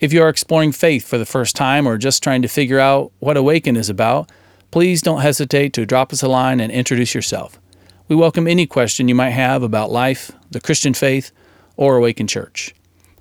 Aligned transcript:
If 0.00 0.14
you 0.14 0.22
are 0.22 0.30
exploring 0.30 0.72
faith 0.72 1.06
for 1.06 1.18
the 1.18 1.26
first 1.26 1.54
time 1.54 1.86
or 1.86 1.98
just 1.98 2.22
trying 2.22 2.40
to 2.40 2.48
figure 2.48 2.80
out 2.80 3.12
what 3.18 3.36
Awaken 3.36 3.76
is 3.76 3.90
about, 3.90 4.30
please 4.70 5.02
don't 5.02 5.20
hesitate 5.20 5.74
to 5.74 5.84
drop 5.84 6.10
us 6.10 6.22
a 6.22 6.28
line 6.28 6.58
and 6.58 6.72
introduce 6.72 7.14
yourself. 7.14 7.60
We 8.08 8.16
welcome 8.16 8.48
any 8.48 8.66
question 8.66 9.08
you 9.08 9.14
might 9.14 9.30
have 9.30 9.62
about 9.62 9.90
life, 9.90 10.32
the 10.50 10.60
Christian 10.60 10.94
faith, 10.94 11.32
or 11.76 11.96
Awaken 11.96 12.26
Church. 12.26 12.74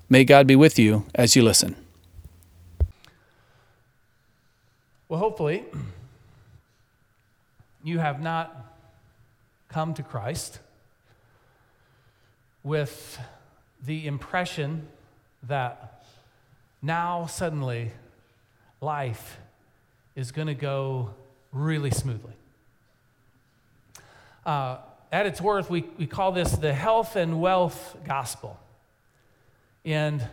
May 0.08 0.24
God 0.24 0.48
be 0.48 0.56
with 0.56 0.80
you 0.80 1.06
as 1.14 1.36
you 1.36 1.42
listen. 1.42 1.76
Well, 5.10 5.20
hopefully, 5.20 5.66
you 7.84 8.00
have 8.00 8.22
not 8.22 8.74
come 9.68 9.94
to 9.96 10.04
Christ 10.04 10.60
with 12.64 13.20
the 13.86 14.08
impression 14.08 14.88
that 15.44 15.89
now 16.82 17.26
suddenly 17.26 17.92
life 18.82 19.38
is 20.16 20.32
going 20.32 20.48
to 20.48 20.54
go 20.54 21.14
really 21.52 21.92
smoothly. 21.92 22.34
Uh, 24.46 24.78
at 25.12 25.26
its 25.26 25.42
worth, 25.42 25.70
we, 25.70 25.86
we 25.98 26.08
call 26.08 26.32
this 26.32 26.52
the 26.54 26.74
health 26.74 27.16
and 27.16 27.42
wealth 27.42 27.98
gospel. 28.06 28.60
And 29.84 30.26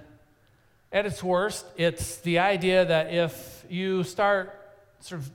at 0.92 1.06
its 1.06 1.22
worst, 1.22 1.66
it's 1.76 2.18
the 2.18 2.38
idea 2.38 2.84
that 2.84 3.12
if 3.12 3.64
you 3.68 4.04
start 4.04 4.54
sort 5.00 5.20
of 5.20 5.30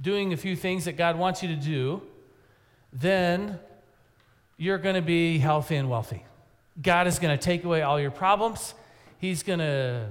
doing 0.00 0.32
a 0.32 0.36
few 0.36 0.56
things 0.56 0.84
that 0.86 0.96
God 0.96 1.18
wants 1.18 1.42
you 1.42 1.48
to 1.48 1.56
do, 1.56 2.02
then 2.92 3.58
you're 4.56 4.78
going 4.78 4.94
to 4.94 5.02
be 5.02 5.38
healthy 5.38 5.76
and 5.76 5.88
wealthy. 5.90 6.24
God 6.80 7.06
is 7.06 7.18
going 7.18 7.36
to 7.36 7.42
take 7.42 7.64
away 7.64 7.82
all 7.82 8.00
your 8.00 8.10
problems. 8.10 8.74
He's 9.18 9.42
going 9.42 9.58
to 9.58 10.08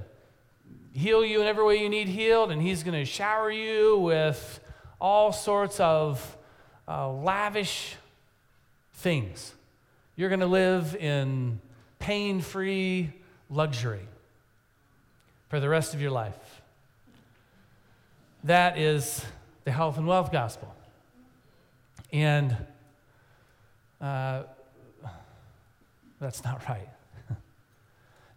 heal 0.96 1.24
you 1.24 1.42
in 1.42 1.46
every 1.46 1.64
way 1.64 1.76
you 1.82 1.88
need 1.88 2.08
healed, 2.08 2.50
and 2.50 2.60
He's 2.60 2.82
going 2.82 2.98
to 2.98 3.04
shower 3.04 3.50
you 3.50 3.98
with 3.98 4.60
all 4.98 5.32
sorts 5.32 5.78
of 5.78 6.36
uh, 6.88 7.12
lavish 7.12 7.96
things. 8.94 9.52
You're 10.16 10.30
going 10.30 10.40
to 10.40 10.46
live 10.46 10.96
in 10.96 11.60
pain 11.98 12.40
free 12.40 13.12
luxury 13.50 14.08
for 15.48 15.60
the 15.60 15.68
rest 15.68 15.92
of 15.92 16.00
your 16.00 16.10
life. 16.10 16.62
That 18.44 18.78
is 18.78 19.24
the 19.64 19.72
health 19.72 19.98
and 19.98 20.06
wealth 20.06 20.32
gospel. 20.32 20.74
And 22.12 22.56
uh, 24.00 24.44
that's 26.20 26.42
not 26.42 26.66
right. 26.68 26.88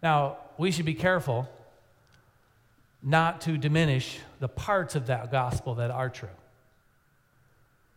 now, 0.02 0.36
we 0.58 0.70
should 0.72 0.84
be 0.84 0.94
careful 0.94 1.48
not 3.02 3.40
to 3.42 3.56
diminish 3.56 4.20
the 4.40 4.48
parts 4.48 4.94
of 4.94 5.06
that 5.06 5.30
gospel 5.30 5.76
that 5.76 5.90
are 5.90 6.10
true. 6.10 6.28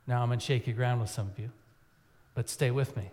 Now 0.08 0.23
I'm 0.23 0.32
in 0.32 0.40
shaky 0.40 0.74
ground 0.74 1.02
with 1.02 1.09
some 1.09 1.28
of 1.28 1.40
you, 1.40 1.52
but 2.36 2.50
stay 2.50 2.72
with 2.72 2.96
me. 2.96 3.09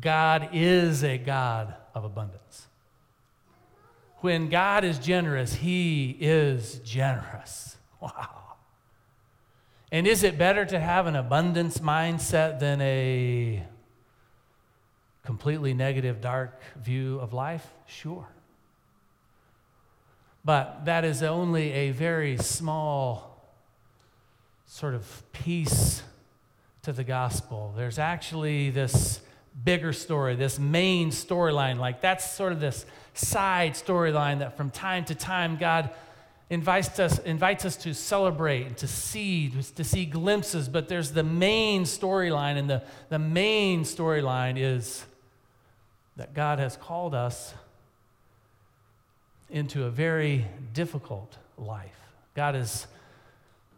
God 0.00 0.50
is 0.52 1.02
a 1.02 1.18
God 1.18 1.74
of 1.94 2.04
abundance. 2.04 2.66
When 4.18 4.48
God 4.48 4.84
is 4.84 4.98
generous, 4.98 5.54
He 5.54 6.16
is 6.20 6.80
generous. 6.84 7.76
Wow. 8.00 8.48
And 9.90 10.06
is 10.06 10.22
it 10.22 10.38
better 10.38 10.64
to 10.64 10.78
have 10.78 11.08
an 11.08 11.16
abundance 11.16 11.78
mindset 11.78 12.60
than 12.60 12.80
a 12.80 13.64
completely 15.24 15.74
negative, 15.74 16.20
dark 16.20 16.60
view 16.76 17.18
of 17.18 17.32
life? 17.32 17.66
Sure. 17.86 18.28
But 20.44 20.84
that 20.84 21.04
is 21.04 21.22
only 21.22 21.72
a 21.72 21.90
very 21.90 22.36
small 22.38 23.44
sort 24.66 24.94
of 24.94 25.32
piece 25.32 26.02
to 26.82 26.92
the 26.92 27.04
gospel. 27.04 27.74
There's 27.76 27.98
actually 27.98 28.70
this 28.70 29.20
bigger 29.64 29.92
story, 29.92 30.36
this 30.36 30.58
main 30.58 31.10
storyline. 31.10 31.78
Like 31.78 32.00
that's 32.00 32.30
sort 32.30 32.52
of 32.52 32.60
this 32.60 32.86
side 33.14 33.72
storyline 33.72 34.38
that 34.38 34.56
from 34.56 34.70
time 34.70 35.04
to 35.06 35.14
time 35.14 35.56
God 35.56 35.90
invites 36.50 36.98
us, 36.98 37.18
invites 37.20 37.64
us 37.64 37.76
to 37.76 37.92
celebrate 37.92 38.66
and 38.66 38.76
to 38.78 38.86
see, 38.86 39.52
to 39.74 39.84
see 39.84 40.06
glimpses. 40.06 40.68
But 40.68 40.88
there's 40.88 41.12
the 41.12 41.24
main 41.24 41.82
storyline, 41.82 42.56
and 42.56 42.70
the, 42.70 42.82
the 43.08 43.18
main 43.18 43.82
storyline 43.82 44.54
is 44.58 45.04
that 46.16 46.34
God 46.34 46.58
has 46.58 46.76
called 46.76 47.14
us 47.14 47.54
into 49.50 49.84
a 49.84 49.90
very 49.90 50.46
difficult 50.72 51.36
life. 51.56 51.96
God 52.34 52.54
has 52.54 52.86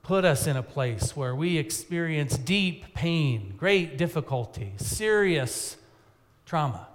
put 0.03 0.25
us 0.25 0.47
in 0.47 0.57
a 0.57 0.63
place 0.63 1.17
where 1.17 1.35
we 1.35 1.59
experience 1.59 2.37
deep 2.37 2.95
pain, 2.95 3.55
great 3.57 3.97
difficulty, 3.97 4.73
serious 4.77 5.77
trauma. 6.47 6.89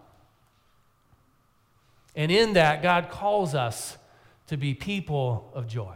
And 2.16 2.31
in 2.31 2.53
that, 2.53 2.81
God 2.81 3.09
calls 3.09 3.56
us 3.56 3.97
to 4.47 4.58
be 4.58 4.74
people 4.74 5.52
of 5.53 5.68
joy. 5.68 5.96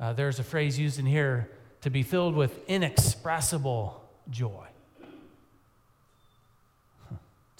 Uh, 0.00 0.12
there's 0.12 0.38
a 0.38 0.44
phrase 0.44 0.78
used 0.78 0.98
in 0.98 1.06
here 1.06 1.48
to 1.82 1.90
be 1.90 2.02
filled 2.02 2.34
with 2.34 2.58
inexpressible 2.68 4.02
joy. 4.30 4.66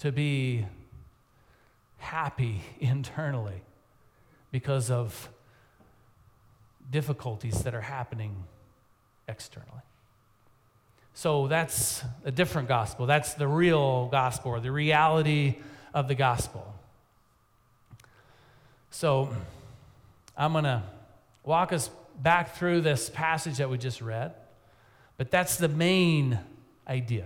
to 0.05 0.11
be 0.11 0.63
happy 2.05 2.61
internally 2.79 3.61
because 4.51 4.89
of 4.91 5.29
difficulties 6.91 7.63
that 7.63 7.73
are 7.73 7.81
happening 7.81 8.35
externally. 9.27 9.81
So 11.13 11.47
that's 11.47 12.03
a 12.23 12.31
different 12.31 12.67
gospel. 12.67 13.05
That's 13.05 13.33
the 13.33 13.47
real 13.47 14.07
gospel 14.07 14.51
or 14.51 14.59
the 14.59 14.71
reality 14.71 15.55
of 15.93 16.07
the 16.07 16.15
gospel. 16.15 16.73
So 18.91 19.33
I'm 20.37 20.51
going 20.51 20.65
to 20.65 20.83
walk 21.43 21.73
us 21.73 21.89
back 22.21 22.55
through 22.55 22.81
this 22.81 23.09
passage 23.09 23.57
that 23.57 23.69
we 23.69 23.77
just 23.77 24.01
read, 24.01 24.33
but 25.17 25.31
that's 25.31 25.57
the 25.57 25.69
main 25.69 26.39
idea. 26.87 27.25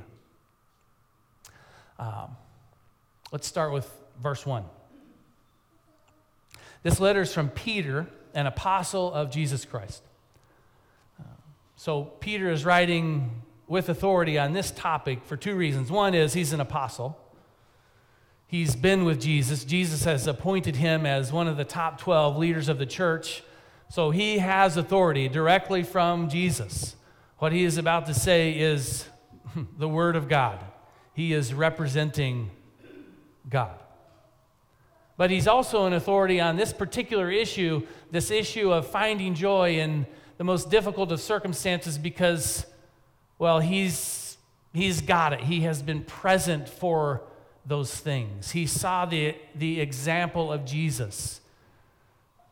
Um, 1.98 2.38
let's 3.32 3.48
start 3.48 3.74
with 3.74 3.92
verse 4.22 4.46
1. 4.46 4.64
This 6.84 7.00
letter 7.00 7.22
is 7.22 7.34
from 7.34 7.50
Peter, 7.50 8.08
an 8.34 8.46
apostle 8.46 9.14
of 9.14 9.32
Jesus 9.32 9.66
Christ. 9.66 10.02
Uh, 11.20 11.24
so, 11.76 12.04
Peter 12.04 12.50
is 12.50 12.64
writing 12.64 13.42
with 13.68 13.90
authority 13.90 14.40
on 14.40 14.54
this 14.54 14.72
topic 14.72 15.24
for 15.26 15.36
two 15.36 15.56
reasons. 15.56 15.92
One 15.92 16.14
is 16.14 16.34
he's 16.34 16.54
an 16.54 16.62
apostle, 16.62 17.18
he's 18.48 18.76
been 18.76 19.04
with 19.04 19.20
Jesus. 19.20 19.66
Jesus 19.66 20.06
has 20.06 20.26
appointed 20.26 20.78
him 20.78 21.06
as 21.06 21.34
one 21.34 21.48
of 21.48 21.58
the 21.58 21.66
top 21.66 22.00
12 22.00 22.38
leaders 22.38 22.70
of 22.70 22.78
the 22.78 22.86
church. 22.86 23.44
So, 23.90 24.12
he 24.12 24.38
has 24.38 24.78
authority 24.78 25.28
directly 25.28 25.84
from 25.84 26.30
Jesus. 26.30 26.96
What 27.40 27.52
he 27.52 27.64
is 27.64 27.78
about 27.78 28.06
to 28.06 28.14
say 28.14 28.52
is 28.52 29.06
the 29.78 29.90
Word 29.90 30.16
of 30.16 30.30
God, 30.30 30.64
he 31.14 31.34
is 31.34 31.54
representing 31.54 32.52
God 33.50 33.79
but 35.20 35.30
he's 35.30 35.50
also 35.50 35.86
an 35.86 35.92
authority 35.92 36.40
on 36.40 36.56
this 36.56 36.72
particular 36.72 37.30
issue, 37.30 37.86
this 38.10 38.32
issue 38.32 38.72
of 38.72 38.88
finding 38.88 39.36
joy 39.36 39.76
in 39.76 40.08
the 40.38 40.46
most 40.46 40.72
difficult 40.72 41.12
of 41.12 41.20
circumstances 41.20 41.98
because, 41.98 42.66
well, 43.38 43.60
he's, 43.60 44.38
he's 44.72 45.02
got 45.02 45.34
it. 45.34 45.42
He 45.42 45.60
has 45.64 45.82
been 45.82 46.06
present 46.06 46.70
for 46.70 47.22
those 47.66 47.94
things. 47.94 48.52
He 48.52 48.66
saw 48.66 49.06
the, 49.06 49.36
the 49.56 49.82
example 49.82 50.54
of 50.54 50.64
Jesus. 50.64 51.42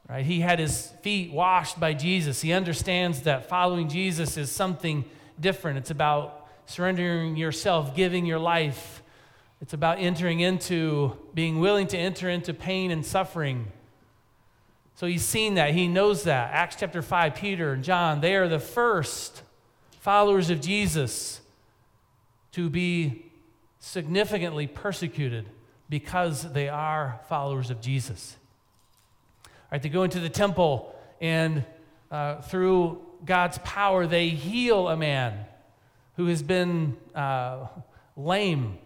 Right? 0.10 0.26
He 0.26 0.42
had 0.42 0.60
his 0.60 0.88
feet 1.02 1.32
washed 1.32 1.80
by 1.80 1.94
Jesus. 1.94 2.42
He 2.42 2.52
understands 2.52 3.22
that 3.22 3.48
following 3.48 3.88
Jesus 3.88 4.36
is 4.36 4.52
something 4.52 5.06
different. 5.40 5.78
It's 5.78 5.92
about 5.92 6.50
surrendering 6.66 7.38
yourself, 7.38 7.96
giving 7.96 8.26
your 8.26 8.40
life 8.40 9.02
it's 9.62 9.74
about 9.74 10.00
entering 10.00 10.40
into, 10.40 11.18
being 11.34 11.60
willing 11.60 11.88
to 11.88 11.98
enter 11.98 12.30
into 12.30 12.54
pain 12.54 12.92
and 12.92 13.06
suffering 13.06 13.72
So 14.96 15.06
he's 15.06 15.24
seen 15.24 15.56
that. 15.56 15.76
He 15.76 15.88
knows 15.88 16.24
that. 16.24 16.52
Acts 16.54 16.78
chapter 16.80 17.04
5, 17.04 17.36
Peter 17.36 17.74
and 17.74 17.84
John, 17.84 18.20
they 18.20 18.36
are 18.36 18.48
the 18.48 18.60
first 18.60 19.44
followers 20.00 20.50
of 20.50 20.60
Jesus 20.60 21.42
to 22.54 22.70
be 22.70 23.26
significantly 23.80 24.66
persecuted 24.66 25.46
because 25.90 26.52
they 26.52 26.68
are 26.68 27.20
followers 27.30 27.70
of 27.70 27.80
Jesus. 27.80 28.36
All 29.46 29.52
right, 29.72 29.82
they 29.84 29.90
go 29.90 30.04
into 30.04 30.20
the 30.20 30.30
temple, 30.30 30.96
and 31.22 31.64
uh, 32.10 32.42
through 32.42 33.02
God's 33.26 33.60
power, 33.60 34.08
they 34.08 34.30
heal 34.30 34.88
a 34.88 34.98
man 34.98 35.46
who 36.16 36.26
has 36.28 36.42
been 36.42 36.98
uh, 37.14 37.68
lame. 38.16 38.80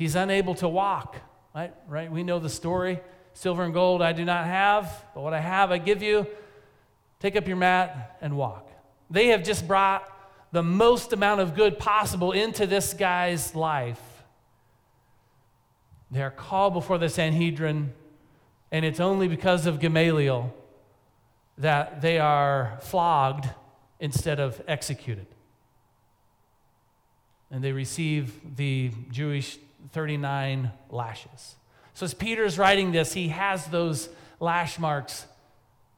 He's 0.00 0.14
unable 0.14 0.54
to 0.54 0.66
walk. 0.66 1.16
Right? 1.54 1.74
Right? 1.86 2.10
We 2.10 2.22
know 2.22 2.38
the 2.38 2.48
story. 2.48 3.00
Silver 3.34 3.64
and 3.64 3.74
gold 3.74 4.00
I 4.00 4.14
do 4.14 4.24
not 4.24 4.46
have, 4.46 5.04
but 5.14 5.20
what 5.20 5.34
I 5.34 5.40
have 5.40 5.70
I 5.70 5.76
give 5.76 6.02
you. 6.02 6.26
Take 7.18 7.36
up 7.36 7.46
your 7.46 7.58
mat 7.58 8.16
and 8.22 8.34
walk. 8.34 8.72
They 9.10 9.26
have 9.26 9.44
just 9.44 9.68
brought 9.68 10.10
the 10.52 10.62
most 10.62 11.12
amount 11.12 11.42
of 11.42 11.54
good 11.54 11.78
possible 11.78 12.32
into 12.32 12.66
this 12.66 12.94
guy's 12.94 13.54
life. 13.54 14.00
They 16.10 16.22
are 16.22 16.30
called 16.30 16.72
before 16.72 16.96
the 16.96 17.10
Sanhedrin, 17.10 17.92
and 18.72 18.86
it's 18.86 19.00
only 19.00 19.28
because 19.28 19.66
of 19.66 19.80
Gamaliel 19.80 20.50
that 21.58 22.00
they 22.00 22.18
are 22.18 22.78
flogged 22.80 23.50
instead 24.00 24.40
of 24.40 24.62
executed. 24.66 25.26
And 27.50 27.62
they 27.62 27.72
receive 27.72 28.56
the 28.56 28.92
Jewish 29.10 29.58
39 29.92 30.70
lashes. 30.90 31.56
So 31.94 32.04
as 32.04 32.14
Peter's 32.14 32.58
writing 32.58 32.92
this, 32.92 33.12
he 33.12 33.28
has 33.28 33.66
those 33.66 34.08
lash 34.38 34.78
marks, 34.78 35.26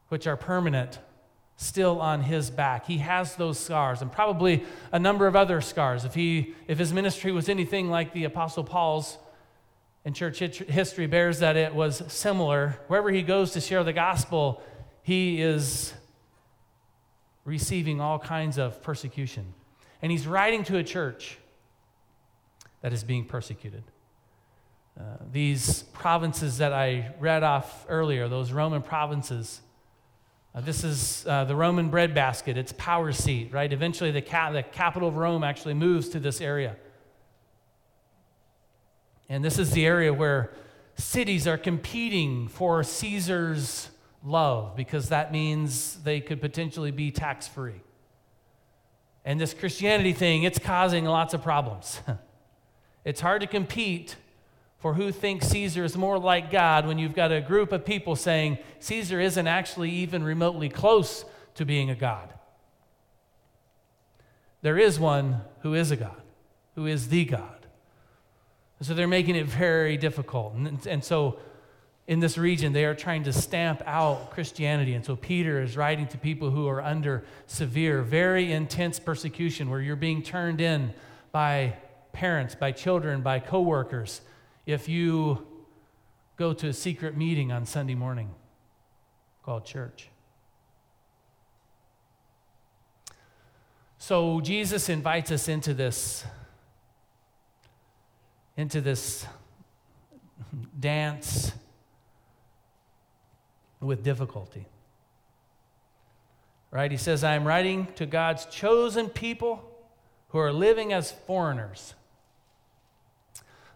which 0.08 0.26
are 0.26 0.36
permanent, 0.36 0.98
still 1.56 2.00
on 2.00 2.22
his 2.22 2.50
back. 2.50 2.86
He 2.86 2.98
has 2.98 3.36
those 3.36 3.58
scars 3.58 4.02
and 4.02 4.10
probably 4.10 4.64
a 4.90 4.98
number 4.98 5.26
of 5.26 5.36
other 5.36 5.60
scars. 5.60 6.04
If, 6.04 6.14
he, 6.14 6.54
if 6.66 6.78
his 6.78 6.92
ministry 6.92 7.32
was 7.32 7.48
anything 7.48 7.90
like 7.90 8.12
the 8.12 8.24
Apostle 8.24 8.64
Paul's, 8.64 9.18
and 10.04 10.14
church 10.14 10.38
history 10.38 11.06
bears 11.06 11.38
that 11.38 11.56
it 11.56 11.74
was 11.74 12.02
similar. 12.12 12.78
Wherever 12.88 13.10
he 13.10 13.22
goes 13.22 13.52
to 13.52 13.60
share 13.60 13.84
the 13.84 13.92
gospel, 13.92 14.60
he 15.02 15.40
is 15.40 15.94
receiving 17.44 18.00
all 18.00 18.18
kinds 18.18 18.58
of 18.58 18.82
persecution. 18.82 19.54
And 20.00 20.10
he's 20.10 20.26
writing 20.26 20.64
to 20.64 20.78
a 20.78 20.84
church 20.84 21.38
that 22.82 22.92
is 22.92 23.02
being 23.02 23.24
persecuted. 23.24 23.84
Uh, 24.98 25.02
these 25.32 25.84
provinces 25.94 26.58
that 26.58 26.72
I 26.72 27.14
read 27.18 27.42
off 27.42 27.86
earlier, 27.88 28.28
those 28.28 28.52
Roman 28.52 28.82
provinces, 28.82 29.62
uh, 30.54 30.60
this 30.60 30.84
is 30.84 31.24
uh, 31.26 31.44
the 31.44 31.56
Roman 31.56 31.88
breadbasket, 31.88 32.58
its 32.58 32.72
power 32.76 33.10
seat, 33.12 33.52
right? 33.52 33.72
Eventually, 33.72 34.10
the, 34.10 34.20
ca- 34.20 34.52
the 34.52 34.62
capital 34.62 35.08
of 35.08 35.16
Rome 35.16 35.42
actually 35.42 35.74
moves 35.74 36.10
to 36.10 36.20
this 36.20 36.42
area. 36.42 36.76
And 39.30 39.42
this 39.42 39.58
is 39.58 39.70
the 39.70 39.86
area 39.86 40.12
where 40.12 40.52
cities 40.96 41.46
are 41.46 41.56
competing 41.56 42.48
for 42.48 42.82
Caesar's 42.82 43.88
love 44.22 44.76
because 44.76 45.08
that 45.08 45.32
means 45.32 46.02
they 46.02 46.20
could 46.20 46.40
potentially 46.40 46.90
be 46.90 47.10
tax 47.10 47.48
free. 47.48 47.80
And 49.24 49.40
this 49.40 49.54
Christianity 49.54 50.12
thing, 50.12 50.42
it's 50.42 50.58
causing 50.58 51.06
lots 51.06 51.32
of 51.32 51.42
problems. 51.42 52.00
it's 53.04 53.20
hard 53.20 53.40
to 53.40 53.46
compete 53.46 54.16
for 54.78 54.94
who 54.94 55.12
thinks 55.12 55.48
Caesar 55.48 55.84
is 55.84 55.96
more 55.96 56.18
like 56.18 56.50
God 56.50 56.86
when 56.86 56.98
you've 56.98 57.14
got 57.14 57.30
a 57.30 57.40
group 57.40 57.70
of 57.70 57.84
people 57.84 58.16
saying 58.16 58.58
Caesar 58.80 59.20
isn't 59.20 59.46
actually 59.46 59.90
even 59.90 60.24
remotely 60.24 60.68
close 60.68 61.24
to 61.54 61.64
being 61.64 61.88
a 61.88 61.94
God. 61.94 62.32
There 64.60 64.78
is 64.78 64.98
one 64.98 65.42
who 65.60 65.74
is 65.74 65.90
a 65.90 65.96
God, 65.96 66.20
who 66.74 66.86
is 66.86 67.08
the 67.08 67.24
God. 67.24 67.66
so 68.80 68.94
they're 68.94 69.06
making 69.06 69.36
it 69.36 69.46
very 69.46 69.96
difficult. 69.96 70.54
And, 70.54 70.84
and 70.86 71.04
so 71.04 71.38
in 72.08 72.18
this 72.18 72.36
region, 72.36 72.72
they 72.72 72.84
are 72.84 72.94
trying 72.94 73.22
to 73.24 73.32
stamp 73.32 73.82
out 73.86 74.30
Christianity. 74.32 74.94
And 74.94 75.04
so 75.04 75.14
Peter 75.14 75.62
is 75.62 75.76
writing 75.76 76.08
to 76.08 76.18
people 76.18 76.50
who 76.50 76.66
are 76.66 76.82
under 76.82 77.22
severe, 77.46 78.02
very 78.02 78.50
intense 78.50 78.98
persecution 78.98 79.70
where 79.70 79.80
you're 79.80 79.94
being 79.94 80.22
turned 80.22 80.60
in 80.60 80.92
by 81.30 81.74
parents, 82.12 82.54
by 82.54 82.72
children, 82.72 83.22
by 83.22 83.38
coworkers 83.38 84.20
if 84.66 84.88
you 84.88 85.46
go 86.36 86.52
to 86.52 86.68
a 86.68 86.72
secret 86.72 87.16
meeting 87.16 87.52
on 87.52 87.66
Sunday 87.66 87.94
morning 87.94 88.30
called 89.42 89.64
church. 89.64 90.08
So 93.98 94.40
Jesus 94.40 94.88
invites 94.88 95.30
us 95.30 95.48
into 95.48 95.74
this 95.74 96.24
into 98.56 98.80
this 98.80 99.26
dance 100.78 101.52
with 103.80 104.02
difficulty. 104.02 104.66
Right? 106.70 106.90
He 106.90 106.96
says, 106.96 107.24
I 107.24 107.34
am 107.34 107.46
writing 107.46 107.88
to 107.96 108.06
God's 108.06 108.46
chosen 108.46 109.08
people 109.08 109.62
who 110.28 110.38
are 110.38 110.52
living 110.52 110.92
as 110.92 111.12
foreigners 111.12 111.94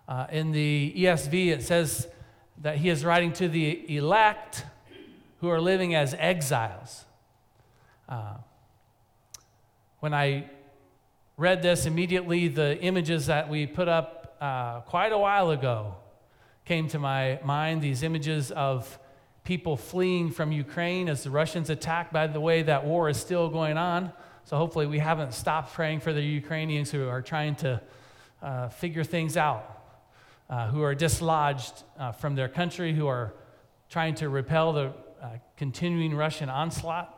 uh, 0.08 0.26
in 0.30 0.52
the 0.52 0.94
ESV, 0.96 1.48
it 1.48 1.62
says 1.62 2.06
that 2.62 2.76
he 2.76 2.88
is 2.88 3.04
writing 3.04 3.32
to 3.34 3.48
the 3.48 3.96
elect 3.96 4.64
who 5.40 5.48
are 5.48 5.60
living 5.60 5.94
as 5.94 6.14
exiles. 6.14 7.04
Uh, 8.08 8.34
when 10.00 10.14
I 10.14 10.48
read 11.36 11.62
this, 11.62 11.86
immediately 11.86 12.48
the 12.48 12.80
images 12.80 13.26
that 13.26 13.48
we 13.48 13.66
put 13.66 13.88
up 13.88 14.36
uh, 14.40 14.80
quite 14.82 15.12
a 15.12 15.18
while 15.18 15.50
ago 15.50 15.96
came 16.64 16.88
to 16.88 16.98
my 16.98 17.40
mind 17.44 17.82
these 17.82 18.02
images 18.02 18.50
of 18.52 18.98
people 19.44 19.76
fleeing 19.76 20.30
from 20.30 20.52
Ukraine 20.52 21.08
as 21.08 21.24
the 21.24 21.30
Russians 21.30 21.70
attack. 21.70 22.12
By 22.12 22.26
the 22.26 22.40
way, 22.40 22.62
that 22.62 22.84
war 22.84 23.08
is 23.08 23.16
still 23.16 23.48
going 23.48 23.76
on. 23.76 24.12
So 24.44 24.56
hopefully, 24.56 24.86
we 24.86 24.98
haven't 24.98 25.34
stopped 25.34 25.74
praying 25.74 26.00
for 26.00 26.12
the 26.12 26.22
Ukrainians 26.22 26.90
who 26.90 27.08
are 27.08 27.22
trying 27.22 27.56
to 27.56 27.80
uh, 28.42 28.68
figure 28.68 29.04
things 29.04 29.36
out 29.36 29.75
uh, 30.48 30.68
who 30.68 30.82
are 30.82 30.94
dislodged 30.94 31.82
uh, 31.98 32.12
from 32.12 32.34
their 32.34 32.48
country, 32.48 32.92
who 32.92 33.06
are 33.06 33.34
trying 33.88 34.14
to 34.16 34.28
repel 34.28 34.72
the 34.72 34.92
uh, 35.22 35.28
continuing 35.56 36.14
Russian 36.14 36.48
onslaught. 36.48 37.12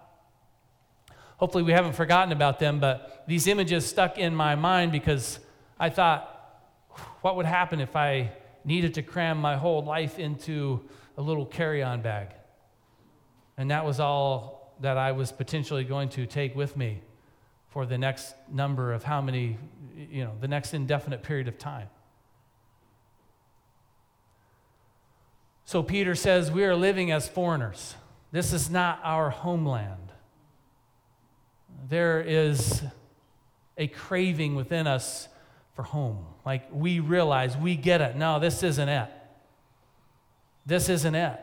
Hopefully, 1.37 1.63
we 1.63 1.73
haven't 1.73 1.95
forgotten 1.95 2.33
about 2.33 2.59
them, 2.59 2.81
but 2.81 3.25
these 3.29 3.47
images 3.47 3.87
stuck 3.87 4.19
in 4.19 4.35
my 4.35 4.55
mind 4.55 4.93
because 4.93 5.39
I 5.79 5.89
thought, 5.91 6.35
what 7.21 7.37
would 7.37 7.47
happen 7.47 7.81
if 7.81 7.95
I 7.95 8.33
needed 8.65 8.95
to 8.95 9.03
cram 9.03 9.39
my 9.39 9.57
whole 9.57 9.85
life 9.85 10.19
into 10.19 10.81
a 11.17 11.23
little 11.23 11.47
carry 11.47 11.83
on 11.83 12.03
bag? 12.03 12.29
And 13.57 13.71
that 13.71 13.85
was 13.85 14.01
all 14.01 14.77
that 14.81 14.97
I 14.97 15.13
was 15.13 15.33
potentially 15.33 15.85
going 15.85 16.09
to 16.11 16.27
take 16.27 16.57
with 16.57 16.77
me 16.77 17.03
for 17.69 17.87
the 17.87 17.99
next 17.99 18.35
number 18.51 18.93
of 18.93 19.05
how 19.05 19.21
many, 19.21 19.59
you 20.11 20.25
know, 20.25 20.33
the 20.41 20.49
next 20.49 20.75
indefinite 20.75 21.23
period 21.23 21.49
of 21.49 21.59
time. 21.59 21.89
So 25.69 25.83
Peter 25.83 26.15
says, 26.15 26.51
We 26.51 26.65
are 26.65 26.75
living 26.75 27.11
as 27.11 27.29
foreigners. 27.29 27.95
This 28.33 28.55
is 28.55 28.71
not 28.71 29.01
our 29.05 29.29
homeland. 29.29 30.15
There 31.91 32.23
is 32.23 32.81
a 33.77 33.87
craving 33.87 34.55
within 34.55 34.87
us 34.87 35.29
for 35.75 35.83
home. 35.83 36.25
Like 36.47 36.71
we 36.73 37.01
realize, 37.01 37.55
we 37.55 37.77
get 37.77 38.01
it. 38.01 38.17
No, 38.17 38.41
this 38.41 38.63
isn't 38.63 38.89
it. 38.89 39.11
This 40.65 40.89
isn't 40.89 41.15
it. 41.15 41.39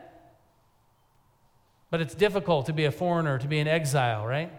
But 1.90 2.00
it's 2.00 2.16
difficult 2.16 2.66
to 2.66 2.72
be 2.72 2.84
a 2.84 2.90
foreigner, 2.90 3.38
to 3.38 3.46
be 3.46 3.60
an 3.60 3.68
exile, 3.68 4.26
right? 4.26 4.50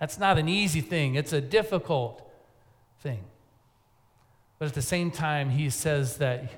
That's 0.00 0.18
not 0.18 0.38
an 0.38 0.48
easy 0.48 0.80
thing, 0.80 1.14
it's 1.14 1.32
a 1.32 1.40
difficult 1.40 2.28
thing. 2.98 3.22
But 4.58 4.66
at 4.66 4.74
the 4.74 4.82
same 4.82 5.12
time, 5.12 5.50
he 5.50 5.70
says 5.70 6.16
that 6.16 6.50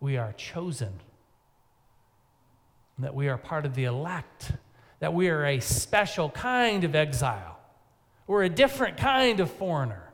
we 0.00 0.16
are 0.16 0.32
chosen, 0.32 0.92
that 2.98 3.14
we 3.14 3.28
are 3.28 3.38
part 3.38 3.66
of 3.66 3.74
the 3.74 3.84
elect, 3.84 4.52
that 4.98 5.14
we 5.14 5.28
are 5.28 5.44
a 5.44 5.60
special 5.60 6.30
kind 6.30 6.84
of 6.84 6.94
exile. 6.94 7.58
We're 8.26 8.44
a 8.44 8.48
different 8.48 8.96
kind 8.96 9.40
of 9.40 9.50
foreigner. 9.50 10.10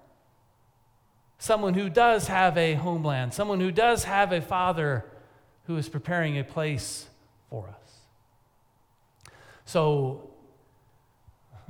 Someone 1.38 1.75
who 1.75 1.88
does 1.88 2.28
have 2.28 2.57
a 2.57 2.75
homeland, 2.75 3.35
someone 3.35 3.61
who 3.61 3.71
does 3.71 4.05
have 4.05 4.33
a 4.33 4.40
father 4.40 5.05
who 5.66 5.76
is 5.76 5.88
preparing 5.88 6.38
a 6.38 6.45
place 6.45 7.07
for 7.50 7.69
us. 7.69 7.87
So, 9.64 10.31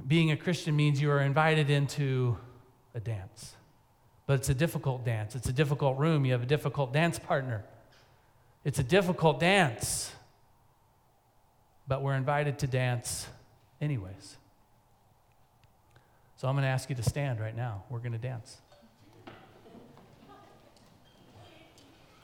being 0.07 0.31
a 0.31 0.37
Christian 0.37 0.77
means 0.77 1.01
you 1.01 1.11
are 1.11 1.21
invited 1.21 1.71
into 1.71 2.37
a 2.95 3.01
dance. 3.01 3.55
But 4.27 4.35
it's 4.35 4.49
a 4.49 4.55
difficult 4.55 5.05
dance. 5.05 5.35
It's 5.35 5.49
a 5.49 5.53
difficult 5.53 5.99
room. 5.99 6.25
You 6.25 6.33
have 6.33 6.43
a 6.43 6.47
difficult 6.47 6.93
dance 6.93 7.19
partner. 7.19 7.65
It's 8.67 8.81
a 8.81 8.83
difficult 8.83 9.39
dance. 9.39 10.13
but 11.87 12.03
we're 12.03 12.17
invited 12.17 12.59
to 12.59 12.67
dance 12.67 13.29
anyways. 13.81 14.37
So 16.37 16.49
I'm 16.49 16.57
going 16.57 16.65
to 16.65 16.69
ask 16.69 16.91
you 16.91 16.97
to 16.97 17.03
stand 17.05 17.39
right 17.39 17.57
now. 17.57 17.85
We're 17.91 18.01
going 18.01 18.11
to 18.11 18.19
dance. 18.19 18.57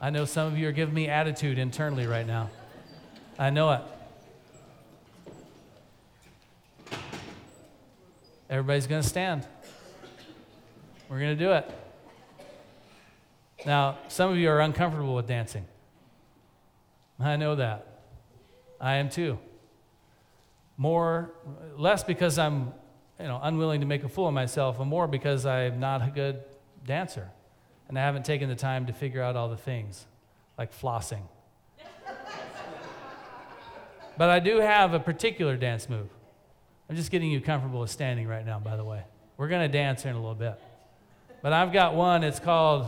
I 0.01 0.11
know 0.11 0.25
some 0.25 0.49
of 0.49 0.59
you 0.59 0.67
are 0.69 0.73
giving 0.73 0.93
me 0.93 1.07
attitude 1.07 1.59
internally 1.59 2.09
right 2.09 2.27
now. 2.27 2.51
I 3.39 3.51
know 3.51 3.71
it. 3.71 3.83
Everybody's 8.51 8.89
going 8.89 9.03
to 9.03 9.09
stand. 9.09 9.47
We're 11.09 11.21
going 11.21 11.39
to 11.39 11.45
do 11.45 11.53
it. 11.53 11.71
Now, 13.65 13.99
some 14.09 14.33
of 14.33 14.37
you 14.37 14.51
are 14.51 14.61
uncomfortable 14.61 15.15
with 15.15 15.29
dancing. 15.29 15.67
I 17.21 17.37
know 17.37 17.57
that. 17.57 17.87
I 18.81 18.97
am 18.97 19.09
too. 19.09 19.39
More, 20.77 21.33
less 21.77 22.03
because 22.03 22.39
I'm, 22.39 22.73
you 23.21 23.27
know, 23.27 23.39
unwilling 23.43 23.81
to 23.81 23.87
make 23.87 24.03
a 24.03 24.09
fool 24.09 24.29
of 24.29 24.35
myself, 24.35 24.81
and 24.81 24.89
more 24.89 25.07
because 25.07 25.47
I'm 25.47 25.79
not 25.79 26.03
a 26.03 26.11
good 26.11 26.41
dancer, 26.85 27.31
and 27.89 27.99
I 27.99 28.03
haven't 28.03 28.25
taken 28.25 28.49
the 28.49 28.57
time 28.57 28.87
to 28.87 28.93
figure 28.93 29.23
out 29.23 29.37
all 29.37 29.49
the 29.49 29.57
things, 29.57 30.07
like 30.59 30.73
flossing. 30.73 31.23
but 34.19 34.31
I 34.31 34.41
do 34.41 34.59
have 34.59 34.95
a 34.95 35.01
particular 35.01 35.57
dance 35.57 35.89
move. 35.89 36.09
I'm 36.89 36.97
just 36.97 37.11
getting 37.11 37.31
you 37.31 37.41
comfortable 37.41 37.81
with 37.81 37.91
standing 37.91 38.27
right 38.27 38.45
now, 38.45 38.59
by 38.59 38.77
the 38.77 38.85
way. 38.85 39.03
We're 39.37 39.49
going 39.49 39.63
to 39.63 39.73
dance 39.73 40.03
here 40.03 40.11
in 40.11 40.17
a 40.17 40.21
little 40.21 40.35
bit. 40.35 40.61
But 41.41 41.53
I've 41.53 41.73
got 41.73 41.95
one, 41.95 42.23
it's 42.23 42.39
called, 42.39 42.87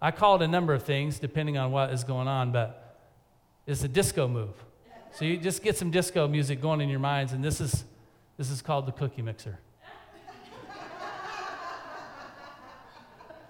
I 0.00 0.10
call 0.10 0.36
it 0.36 0.42
a 0.42 0.48
number 0.48 0.72
of 0.72 0.82
things 0.82 1.18
depending 1.18 1.58
on 1.58 1.72
what 1.72 1.90
is 1.90 2.04
going 2.04 2.28
on, 2.28 2.52
but 2.52 2.79
it's 3.70 3.84
a 3.84 3.88
disco 3.88 4.26
move. 4.26 4.54
So 5.12 5.24
you 5.24 5.36
just 5.36 5.62
get 5.62 5.76
some 5.76 5.90
disco 5.90 6.26
music 6.26 6.60
going 6.60 6.80
in 6.80 6.88
your 6.88 6.98
minds, 6.98 7.32
and 7.32 7.42
this 7.42 7.60
is, 7.60 7.84
this 8.36 8.50
is 8.50 8.62
called 8.62 8.86
the 8.86 8.92
cookie 8.92 9.22
mixer. 9.22 9.58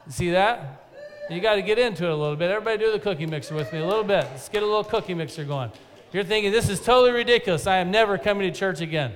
You 0.07 0.13
see 0.13 0.31
that? 0.31 0.89
You 1.31 1.41
got 1.41 1.55
to 1.55 1.63
get 1.63 1.79
into 1.79 2.05
it 2.05 2.11
a 2.11 2.15
little 2.15 2.37
bit. 2.37 2.51
Everybody 2.51 2.79
do 2.79 2.93
the 2.93 2.99
cookie 2.99 3.27
mixer 3.27 3.55
with 3.55 3.73
me 3.73 3.79
a 3.79 3.87
little 3.87 4.05
bit. 4.05 4.25
Let's 4.25 4.49
get 4.49 4.63
a 4.63 4.67
little 4.67 4.85
cookie 4.85 5.15
mixer 5.15 5.45
going. 5.45 5.71
You're 6.13 6.25
thinking, 6.25 6.51
this 6.51 6.69
is 6.69 6.81
totally 6.81 7.13
ridiculous. 7.13 7.67
I 7.67 7.77
am 7.77 7.91
never 7.91 8.19
coming 8.19 8.51
to 8.53 8.59
church 8.59 8.81
again. 8.81 9.15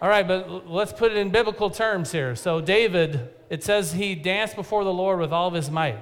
All 0.00 0.08
right, 0.08 0.26
but 0.26 0.68
let's 0.68 0.92
put 0.92 1.12
it 1.12 1.18
in 1.18 1.30
biblical 1.30 1.70
terms 1.70 2.10
here. 2.10 2.34
So, 2.34 2.60
David, 2.60 3.30
it 3.48 3.62
says 3.62 3.92
he 3.92 4.16
danced 4.16 4.56
before 4.56 4.82
the 4.82 4.92
Lord 4.92 5.20
with 5.20 5.32
all 5.32 5.46
of 5.46 5.54
his 5.54 5.70
might. 5.70 5.98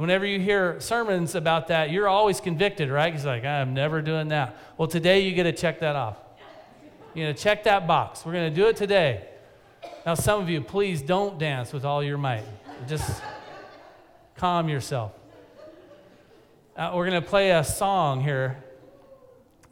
Whenever 0.00 0.24
you 0.24 0.40
hear 0.40 0.80
sermons 0.80 1.34
about 1.34 1.68
that, 1.68 1.90
you're 1.90 2.08
always 2.08 2.40
convicted, 2.40 2.88
right? 2.88 3.12
He's 3.12 3.26
like, 3.26 3.44
I'm 3.44 3.74
never 3.74 4.00
doing 4.00 4.28
that. 4.28 4.56
Well, 4.78 4.88
today 4.88 5.20
you 5.20 5.32
get 5.32 5.42
to 5.42 5.52
check 5.52 5.80
that 5.80 5.94
off. 5.94 6.16
You're 7.12 7.26
going 7.26 7.36
to 7.36 7.42
check 7.42 7.64
that 7.64 7.86
box. 7.86 8.24
We're 8.24 8.32
going 8.32 8.48
to 8.48 8.56
do 8.56 8.66
it 8.68 8.76
today. 8.76 9.28
Now, 10.06 10.14
some 10.14 10.40
of 10.40 10.48
you, 10.48 10.62
please 10.62 11.02
don't 11.02 11.38
dance 11.38 11.74
with 11.74 11.84
all 11.84 12.02
your 12.02 12.16
might. 12.16 12.44
Just 12.88 13.20
calm 14.36 14.70
yourself. 14.70 15.12
Uh, 16.74 16.92
we're 16.94 17.06
going 17.10 17.22
to 17.22 17.28
play 17.28 17.50
a 17.50 17.62
song 17.62 18.22
here 18.22 18.64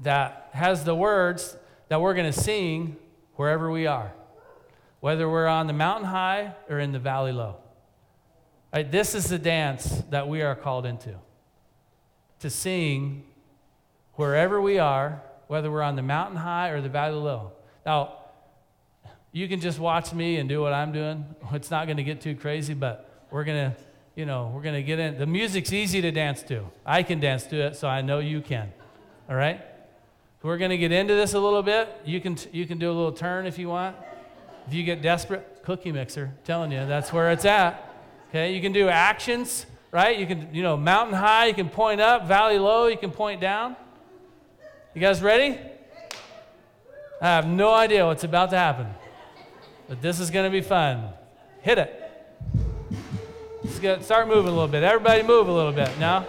that 0.01 0.51
has 0.53 0.85
the 0.85 0.95
words 0.95 1.57
that 1.89 2.03
we're 2.03 2.13
going 2.13 2.31
to 2.31 2.39
sing 2.39 2.99
wherever 3.37 3.71
we 3.71 3.87
are, 3.87 4.13
whether 5.01 5.27
we're 5.27 5.47
on 5.47 5.67
the 5.67 5.73
mountain 5.73 6.05
high 6.05 6.53
or 6.69 6.81
in 6.81 6.93
the 6.93 6.99
valley 6.99 7.33
low. 7.33 7.57
Right, 8.73 8.91
this 8.91 9.15
is 9.15 9.29
the 9.29 9.39
dance 9.39 10.03
that 10.11 10.29
we 10.29 10.43
are 10.43 10.55
called 10.55 10.85
into 10.85 11.15
to 12.41 12.51
sing 12.51 13.25
wherever 14.15 14.61
we 14.61 14.79
are, 14.79 15.23
whether 15.47 15.71
we're 15.71 15.83
on 15.83 15.97
the 15.97 16.03
mountain 16.03 16.37
high 16.37 16.69
or 16.69 16.81
the 16.81 16.89
valley 16.89 17.17
low. 17.17 17.53
Now, 17.87 18.15
you 19.33 19.49
can 19.49 19.61
just 19.61 19.79
watch 19.79 20.13
me 20.13 20.37
and 20.37 20.49
do 20.49 20.61
what 20.61 20.73
I'm 20.73 20.93
doing. 20.93 21.25
It's 21.53 21.71
not 21.71 21.87
going 21.87 21.97
to 21.97 22.03
get 22.03 22.21
too 22.21 22.35
crazy, 22.35 22.75
but 22.75 23.27
we're 23.31 23.45
going 23.45 23.71
to, 23.71 23.77
you 24.17 24.27
know, 24.27 24.51
we're 24.55 24.63
going 24.63 24.75
to 24.75 24.83
get 24.83 24.99
in. 24.99 25.19
The 25.19 25.27
music's 25.27 25.73
easy 25.73 26.03
to 26.03 26.11
dance 26.11 26.43
to. 26.45 26.65
I 26.85 27.03
can 27.03 27.21
dance 27.21 27.45
to 27.47 27.57
it, 27.57 27.77
so 27.77 27.89
I 27.89 28.03
know 28.03 28.19
you 28.19 28.41
can. 28.41 28.73
All 29.29 29.37
right? 29.37 29.63
We're 30.43 30.59
going 30.59 30.71
to 30.71 30.79
get 30.79 30.93
into 30.93 31.15
this 31.15 31.35
a 31.35 31.41
little 31.41 31.63
bit. 31.63 31.89
You 32.05 32.21
can, 32.21 32.37
you 32.53 32.67
can 32.67 32.79
do 32.79 32.91
a 32.91 32.95
little 32.95 33.13
turn 33.13 33.47
if 33.47 33.59
you 33.59 33.69
want. 33.69 33.97
If 34.67 34.75
you 34.75 34.85
get 34.85 35.03
desperate, 35.03 35.63
cookie 35.63 35.93
mixer, 35.93 36.33
telling 36.45 36.71
you, 36.71 36.87
that's 36.87 37.13
where 37.13 37.31
it's 37.31 37.45
at. 37.45 37.88
Okay, 38.29 38.55
you 38.55 38.61
can 38.61 38.73
do 38.73 38.89
actions, 38.89 39.65
right? 39.91 40.19
You 40.19 40.27
can, 40.27 40.49
you 40.53 40.63
know, 40.63 40.77
mountain 40.77 41.15
high, 41.15 41.47
you 41.47 41.55
can 41.55 41.71
point 41.71 42.01
up, 42.01 42.27
valley 42.27 42.59
low, 42.59 42.87
you 42.87 42.99
can 42.99 43.11
point 43.11 43.41
down. 43.41 43.75
You 44.95 45.01
guys 45.01 45.23
ready? 45.23 45.59
I 47.23 47.27
have 47.27 47.47
no 47.47 47.73
idea 47.73 48.05
what's 48.05 48.25
about 48.25 48.51
to 48.51 48.59
happen, 48.59 48.87
but 49.89 50.03
this 50.03 50.21
is 50.21 50.31
going 50.31 50.45
to 50.45 50.51
be 50.51 50.61
fun. 50.61 51.09
Hit 51.63 51.79
it. 51.79 52.05
Let's 53.65 53.79
get, 53.79 54.05
start 54.05 54.29
moving 54.29 54.51
a 54.51 54.55
little 54.55 54.69
bit. 54.69 54.83
Everybody 54.83 55.23
move 55.23 55.49
a 55.49 55.53
little 55.53 55.73
bit 55.73 55.99
now. 55.99 56.27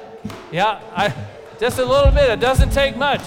Yeah, 0.52 0.80
I, 0.96 1.14
just 1.60 1.80
a 1.80 1.86
little 1.86 2.12
bit. 2.12 2.30
It 2.30 2.40
doesn't 2.40 2.72
take 2.72 2.96
much. 2.96 3.22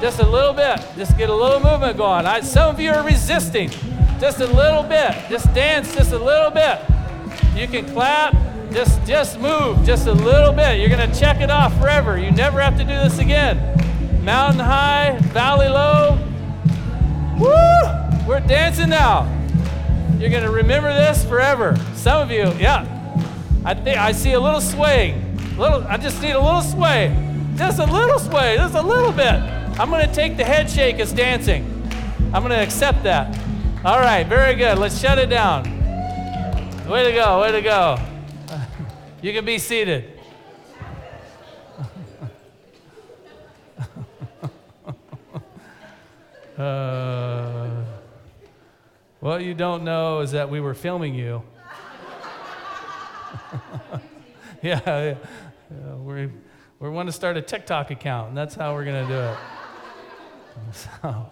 Just 0.00 0.20
a 0.20 0.26
little 0.26 0.54
bit. 0.54 0.80
Just 0.96 1.18
get 1.18 1.28
a 1.28 1.34
little 1.34 1.60
movement 1.60 1.96
going. 1.98 2.24
I, 2.24 2.40
some 2.40 2.74
of 2.74 2.80
you 2.80 2.92
are 2.92 3.04
resisting. 3.04 3.70
Just 4.18 4.40
a 4.40 4.46
little 4.46 4.82
bit. 4.82 5.14
Just 5.28 5.52
dance 5.52 5.94
just 5.94 6.12
a 6.12 6.18
little 6.18 6.50
bit. 6.50 6.80
You 7.56 7.66
can 7.66 7.86
clap. 7.86 8.34
Just, 8.70 9.02
just 9.06 9.40
move 9.40 9.82
just 9.86 10.06
a 10.06 10.12
little 10.12 10.52
bit. 10.52 10.78
You're 10.78 10.90
going 10.90 11.10
to 11.10 11.18
check 11.18 11.40
it 11.40 11.50
off 11.50 11.74
forever. 11.80 12.18
You 12.18 12.30
never 12.30 12.60
have 12.60 12.76
to 12.76 12.84
do 12.84 12.90
this 12.90 13.18
again. 13.18 13.56
Mountain 14.22 14.60
high, 14.60 15.16
valley 15.32 15.68
low. 15.68 16.18
Woo! 17.38 18.28
We're 18.28 18.40
dancing 18.40 18.90
now. 18.90 19.32
You're 20.18 20.28
going 20.28 20.42
to 20.42 20.50
remember 20.50 20.92
this 20.92 21.24
forever. 21.24 21.76
Some 21.94 22.20
of 22.20 22.30
you, 22.30 22.52
yeah. 22.58 22.84
I 23.64 23.72
think 23.72 23.96
I 23.96 24.12
see 24.12 24.32
a 24.32 24.40
little 24.40 24.60
swaying. 24.60 25.56
Little, 25.56 25.82
I 25.84 25.96
just 25.96 26.20
need 26.20 26.32
a 26.32 26.40
little 26.40 26.60
sway. 26.60 27.14
Just 27.54 27.78
a 27.78 27.86
little 27.86 28.18
sway. 28.18 28.56
Just 28.56 28.74
a 28.74 28.82
little 28.82 29.12
bit. 29.12 29.32
I'm 29.80 29.88
going 29.88 30.06
to 30.06 30.14
take 30.14 30.36
the 30.36 30.44
head 30.44 30.68
shake 30.70 30.98
as 30.98 31.10
dancing. 31.10 31.64
I'm 32.34 32.42
going 32.42 32.50
to 32.50 32.62
accept 32.62 33.02
that. 33.04 33.34
All 33.82 34.00
right, 34.00 34.26
very 34.26 34.54
good. 34.56 34.76
Let's 34.76 35.00
shut 35.00 35.18
it 35.18 35.30
down. 35.30 35.75
Way 36.88 37.02
to 37.02 37.12
go, 37.12 37.40
way 37.40 37.50
to 37.50 37.62
go. 37.62 37.98
You 39.20 39.32
can 39.32 39.44
be 39.44 39.58
seated. 39.58 40.20
uh, 46.56 47.66
what 49.18 49.42
you 49.42 49.52
don't 49.52 49.82
know 49.82 50.20
is 50.20 50.30
that 50.30 50.48
we 50.48 50.60
were 50.60 50.74
filming 50.74 51.16
you. 51.16 51.42
yeah, 54.62 54.80
yeah, 54.86 55.14
yeah, 55.70 55.94
we 55.96 56.28
we 56.78 56.88
want 56.88 57.08
to 57.08 57.12
start 57.12 57.36
a 57.36 57.42
TikTok 57.42 57.90
account, 57.90 58.28
and 58.28 58.38
that's 58.38 58.54
how 58.54 58.74
we're 58.74 58.84
going 58.84 59.08
to 59.08 59.12
do 59.12 59.20
it. 59.20 59.36
So, 60.72 61.30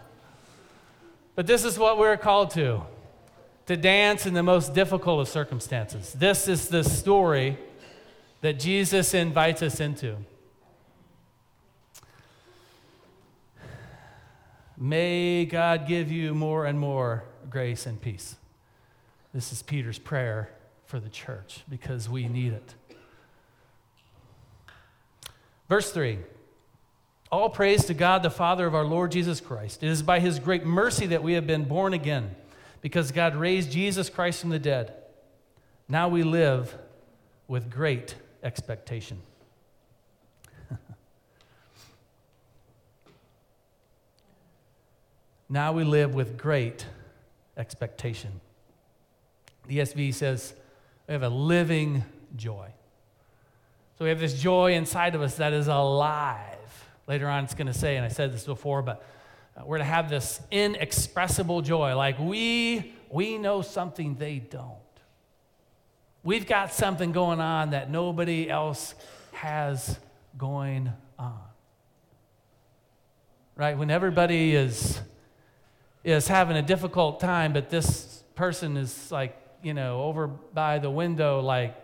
but 1.34 1.46
this 1.46 1.64
is 1.64 1.78
what 1.78 1.96
we're 1.96 2.16
called 2.16 2.50
to 2.50 2.82
to 3.66 3.76
dance 3.76 4.26
in 4.26 4.34
the 4.34 4.42
most 4.42 4.74
difficult 4.74 5.20
of 5.20 5.28
circumstances. 5.28 6.12
This 6.12 6.48
is 6.48 6.68
the 6.68 6.84
story 6.84 7.56
that 8.40 8.58
Jesus 8.58 9.14
invites 9.14 9.62
us 9.62 9.80
into. 9.80 10.16
May 14.76 15.46
God 15.46 15.86
give 15.86 16.10
you 16.10 16.34
more 16.34 16.66
and 16.66 16.78
more 16.78 17.24
grace 17.48 17.86
and 17.86 18.00
peace. 18.00 18.36
This 19.32 19.52
is 19.52 19.62
Peter's 19.62 19.98
prayer 19.98 20.50
for 20.86 21.00
the 21.00 21.08
church 21.08 21.62
because 21.68 22.08
we 22.08 22.28
need 22.28 22.52
it. 22.52 22.74
Verse 25.68 25.90
3 25.90 26.18
All 27.32 27.48
praise 27.48 27.84
to 27.86 27.94
God, 27.94 28.22
the 28.22 28.30
Father 28.30 28.66
of 28.66 28.74
our 28.74 28.84
Lord 28.84 29.12
Jesus 29.12 29.40
Christ. 29.40 29.82
It 29.82 29.88
is 29.88 30.02
by 30.02 30.20
his 30.20 30.38
great 30.38 30.64
mercy 30.64 31.06
that 31.06 31.22
we 31.22 31.32
have 31.32 31.46
been 31.46 31.64
born 31.64 31.94
again, 31.94 32.34
because 32.84 33.10
God 33.12 33.34
raised 33.34 33.72
Jesus 33.72 34.10
Christ 34.10 34.42
from 34.42 34.50
the 34.50 34.58
dead. 34.58 34.92
Now 35.88 36.10
we 36.10 36.22
live 36.22 36.76
with 37.48 37.70
great 37.70 38.14
expectation. 38.42 39.22
now 45.48 45.72
we 45.72 45.82
live 45.82 46.14
with 46.14 46.36
great 46.36 46.84
expectation. 47.56 48.42
The 49.66 49.78
ESV 49.78 50.12
says 50.12 50.52
we 51.08 51.12
have 51.12 51.22
a 51.22 51.30
living 51.30 52.04
joy. 52.36 52.68
So 53.98 54.04
we 54.04 54.10
have 54.10 54.20
this 54.20 54.38
joy 54.38 54.74
inside 54.74 55.14
of 55.14 55.22
us 55.22 55.36
that 55.36 55.54
is 55.54 55.68
alive. 55.68 56.58
Later 57.06 57.28
on, 57.28 57.44
it's 57.44 57.54
going 57.54 57.66
to 57.66 57.72
say, 57.72 57.96
and 57.96 58.04
I 58.04 58.08
said 58.08 58.34
this 58.34 58.44
before, 58.44 58.82
but 58.82 59.02
Uh, 59.56 59.62
we're 59.64 59.78
to 59.78 59.84
have 59.84 60.10
this 60.10 60.40
inexpressible 60.50 61.62
joy. 61.62 61.96
Like 61.96 62.18
we, 62.18 62.94
we 63.10 63.38
know 63.38 63.62
something 63.62 64.16
they 64.16 64.38
don't. 64.38 64.78
We've 66.22 66.46
got 66.46 66.72
something 66.72 67.12
going 67.12 67.40
on 67.40 67.70
that 67.70 67.90
nobody 67.90 68.48
else 68.48 68.94
has 69.32 69.98
going 70.38 70.92
on. 71.18 71.40
right? 73.56 73.76
When 73.76 73.90
everybody 73.90 74.54
is, 74.54 75.00
is 76.02 76.26
having 76.26 76.56
a 76.56 76.62
difficult 76.62 77.20
time, 77.20 77.52
but 77.52 77.70
this 77.70 78.22
person 78.34 78.76
is 78.76 79.12
like, 79.12 79.36
you 79.62 79.74
know, 79.74 80.02
over 80.02 80.26
by 80.26 80.78
the 80.78 80.90
window, 80.90 81.40
like 81.40 81.76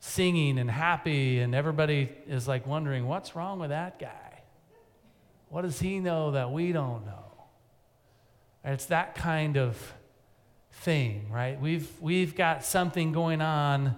singing 0.00 0.58
and 0.58 0.70
happy, 0.70 1.40
and 1.40 1.54
everybody 1.54 2.10
is 2.26 2.46
like 2.46 2.66
wondering, 2.66 3.06
what's 3.06 3.34
wrong 3.34 3.58
with 3.58 3.70
that 3.70 3.98
guy? 3.98 4.21
What 5.52 5.62
does 5.62 5.78
he 5.78 6.00
know 6.00 6.30
that 6.30 6.50
we 6.50 6.72
don't 6.72 7.04
know? 7.04 7.24
It's 8.64 8.86
that 8.86 9.14
kind 9.14 9.58
of 9.58 9.76
thing, 10.70 11.26
right? 11.30 11.60
We've, 11.60 11.86
we've 12.00 12.34
got 12.34 12.64
something 12.64 13.12
going 13.12 13.42
on 13.42 13.96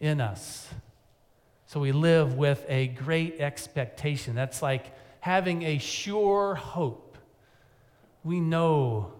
in 0.00 0.20
us. 0.20 0.68
So 1.66 1.78
we 1.78 1.92
live 1.92 2.34
with 2.34 2.66
a 2.68 2.88
great 2.88 3.40
expectation. 3.40 4.34
That's 4.34 4.62
like 4.62 4.86
having 5.20 5.62
a 5.62 5.78
sure 5.78 6.56
hope. 6.56 7.16
We 8.24 8.40
know 8.40 9.12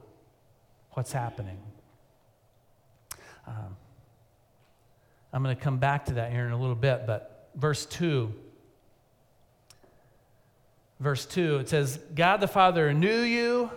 what's 0.91 1.13
happening. 1.13 1.61
Um, 3.47 3.77
I'm 5.33 5.41
going 5.41 5.55
to 5.55 5.63
come 5.63 5.79
back 5.79 6.07
to 6.07 6.15
that 6.15 6.33
here 6.33 6.47
in 6.47 6.53
a 6.53 6.61
little 6.61 6.75
bit, 6.75 7.07
but 7.07 7.49
verse 7.55 7.87
2. 7.87 8.35
Verse 10.99 11.27
2, 11.27 11.59
it 11.59 11.69
says, 11.69 11.99
God 12.15 12.39
the 12.39 12.49
Father 12.49 12.93
knew 12.93 13.21
you 13.21 13.71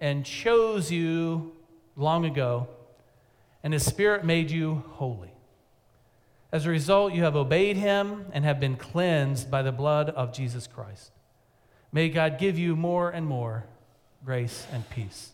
and 0.00 0.24
chose 0.24 0.90
you 0.90 1.56
long 1.96 2.24
ago, 2.24 2.68
and 3.62 3.72
his 3.72 3.84
Spirit 3.84 4.24
made 4.24 4.50
you 4.50 4.84
holy. 4.92 5.32
As 6.52 6.64
a 6.64 6.70
result, 6.70 7.12
you 7.12 7.24
have 7.24 7.36
obeyed 7.36 7.76
him 7.76 8.26
and 8.32 8.44
have 8.44 8.60
been 8.60 8.76
cleansed 8.76 9.50
by 9.50 9.62
the 9.62 9.72
blood 9.72 10.10
of 10.10 10.32
Jesus 10.32 10.66
Christ. 10.66 11.10
May 11.92 12.08
God 12.08 12.38
give 12.38 12.58
you 12.58 12.76
more 12.76 13.10
and 13.10 13.26
more 13.26 13.64
grace 14.24 14.66
and 14.72 14.88
peace. 14.90 15.32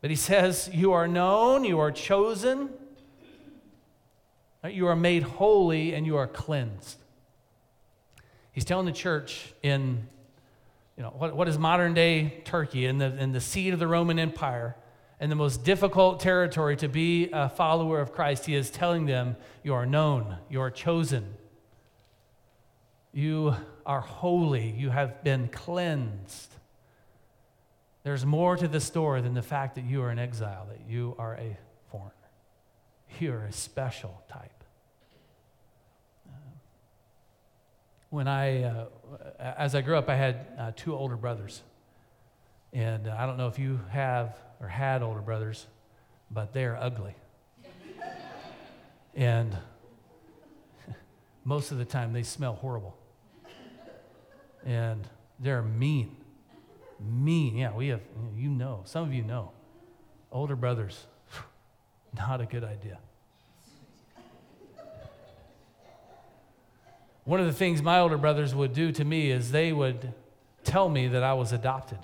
But 0.00 0.10
he 0.10 0.16
says, 0.16 0.70
You 0.72 0.92
are 0.92 1.06
known, 1.06 1.64
you 1.64 1.78
are 1.78 1.92
chosen, 1.92 2.70
you 4.68 4.86
are 4.86 4.96
made 4.96 5.22
holy, 5.22 5.94
and 5.94 6.06
you 6.06 6.16
are 6.16 6.26
cleansed. 6.26 6.96
He's 8.56 8.64
telling 8.64 8.86
the 8.86 8.92
church 8.92 9.52
in 9.62 10.06
you 10.96 11.02
know, 11.02 11.10
what, 11.10 11.36
what 11.36 11.46
is 11.46 11.58
modern 11.58 11.92
day 11.92 12.40
Turkey 12.46 12.86
in 12.86 12.96
the, 12.96 13.14
in 13.18 13.32
the 13.32 13.40
seat 13.40 13.74
of 13.74 13.78
the 13.78 13.86
Roman 13.86 14.18
Empire 14.18 14.74
and 15.20 15.30
the 15.30 15.36
most 15.36 15.62
difficult 15.62 16.20
territory 16.20 16.74
to 16.78 16.88
be 16.88 17.28
a 17.34 17.50
follower 17.50 18.00
of 18.00 18.12
Christ, 18.14 18.46
he 18.46 18.54
is 18.54 18.70
telling 18.70 19.04
them, 19.04 19.36
You 19.62 19.74
are 19.74 19.84
known, 19.84 20.38
you 20.48 20.62
are 20.62 20.70
chosen, 20.70 21.34
you 23.12 23.54
are 23.84 24.00
holy, 24.00 24.70
you 24.70 24.88
have 24.88 25.22
been 25.22 25.48
cleansed. 25.48 26.54
There's 28.04 28.24
more 28.24 28.56
to 28.56 28.66
the 28.66 28.80
story 28.80 29.20
than 29.20 29.34
the 29.34 29.42
fact 29.42 29.74
that 29.74 29.84
you 29.84 30.00
are 30.00 30.10
in 30.10 30.18
exile, 30.18 30.66
that 30.70 30.90
you 30.90 31.14
are 31.18 31.34
a 31.34 31.58
foreigner. 31.90 32.12
You 33.20 33.34
are 33.34 33.44
a 33.44 33.52
special 33.52 34.22
type. 34.30 34.55
When 38.16 38.28
I, 38.28 38.62
uh, 38.62 38.86
as 39.38 39.74
I 39.74 39.82
grew 39.82 39.94
up, 39.94 40.08
I 40.08 40.16
had 40.16 40.46
uh, 40.58 40.72
two 40.74 40.94
older 40.94 41.18
brothers. 41.18 41.60
And 42.72 43.08
uh, 43.08 43.14
I 43.18 43.26
don't 43.26 43.36
know 43.36 43.48
if 43.48 43.58
you 43.58 43.78
have 43.90 44.38
or 44.58 44.68
had 44.68 45.02
older 45.02 45.20
brothers, 45.20 45.66
but 46.30 46.54
they 46.54 46.64
are 46.64 46.78
ugly. 46.80 47.14
and 49.14 49.54
most 51.44 51.72
of 51.72 51.76
the 51.76 51.84
time, 51.84 52.14
they 52.14 52.22
smell 52.22 52.54
horrible. 52.54 52.96
And 54.64 55.06
they're 55.38 55.60
mean. 55.60 56.16
Mean. 56.98 57.54
Yeah, 57.58 57.74
we 57.74 57.88
have, 57.88 58.00
you 58.34 58.48
know, 58.48 58.80
some 58.84 59.02
of 59.02 59.12
you 59.12 59.24
know. 59.24 59.50
Older 60.32 60.56
brothers, 60.56 61.04
not 62.16 62.40
a 62.40 62.46
good 62.46 62.64
idea. 62.64 62.98
One 67.26 67.40
of 67.40 67.46
the 67.46 67.52
things 67.52 67.82
my 67.82 67.98
older 67.98 68.16
brothers 68.16 68.54
would 68.54 68.72
do 68.72 68.92
to 68.92 69.04
me 69.04 69.32
is 69.32 69.50
they 69.50 69.72
would 69.72 70.14
tell 70.62 70.88
me 70.88 71.08
that 71.08 71.24
I 71.24 71.34
was 71.34 71.52
adopted. 71.52 71.98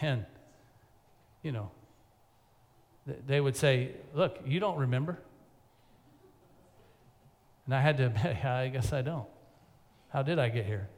And, 0.00 0.26
you 1.44 1.52
know, 1.52 1.70
they 3.06 3.40
would 3.40 3.56
say, 3.56 3.92
Look, 4.14 4.40
you 4.44 4.58
don't 4.58 4.78
remember. 4.78 5.20
And 7.66 7.74
I 7.74 7.80
had 7.80 7.98
to 7.98 8.06
admit, 8.06 8.44
I 8.44 8.68
guess 8.68 8.92
I 8.92 9.02
don't. 9.02 9.28
How 10.08 10.22
did 10.22 10.40
I 10.40 10.48
get 10.48 10.66
here? 10.66 10.88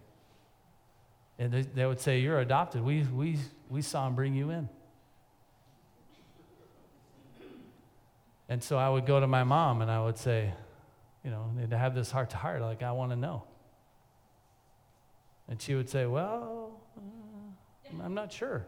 And 1.39 1.53
they, 1.53 1.63
they 1.63 1.85
would 1.85 2.01
say, 2.01 2.21
You're 2.21 2.41
adopted. 2.41 2.83
We, 2.83 3.03
we, 3.03 3.37
we 3.69 3.83
saw 3.83 4.07
him 4.07 4.15
bring 4.15 4.35
you 4.35 4.49
in. 4.49 4.71
And 8.49 8.63
so 8.63 8.79
I 8.79 8.89
would 8.89 9.07
go 9.07 9.19
to 9.19 9.27
my 9.27 9.45
mom 9.45 9.83
and 9.83 9.91
I 9.91 10.03
would 10.05 10.17
say, 10.19 10.53
you 11.25 11.31
know, 11.31 11.51
to 11.69 11.77
have 11.77 11.95
this 11.95 12.11
heart 12.11 12.31
to 12.31 12.37
heart, 12.37 12.61
like, 12.63 12.83
I 12.83 12.93
want 12.93 13.11
to 13.11 13.17
know. 13.17 13.43
And 15.49 15.61
she 15.61 15.75
would 15.75 15.89
say, 15.89 16.07
Well, 16.07 16.71
uh, 16.97 18.03
I'm 18.05 18.15
not 18.15 18.33
sure. 18.33 18.67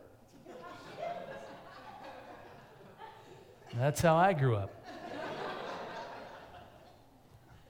That's 3.77 4.01
how 4.01 4.17
I 4.17 4.33
grew 4.33 4.57
up. 4.57 4.75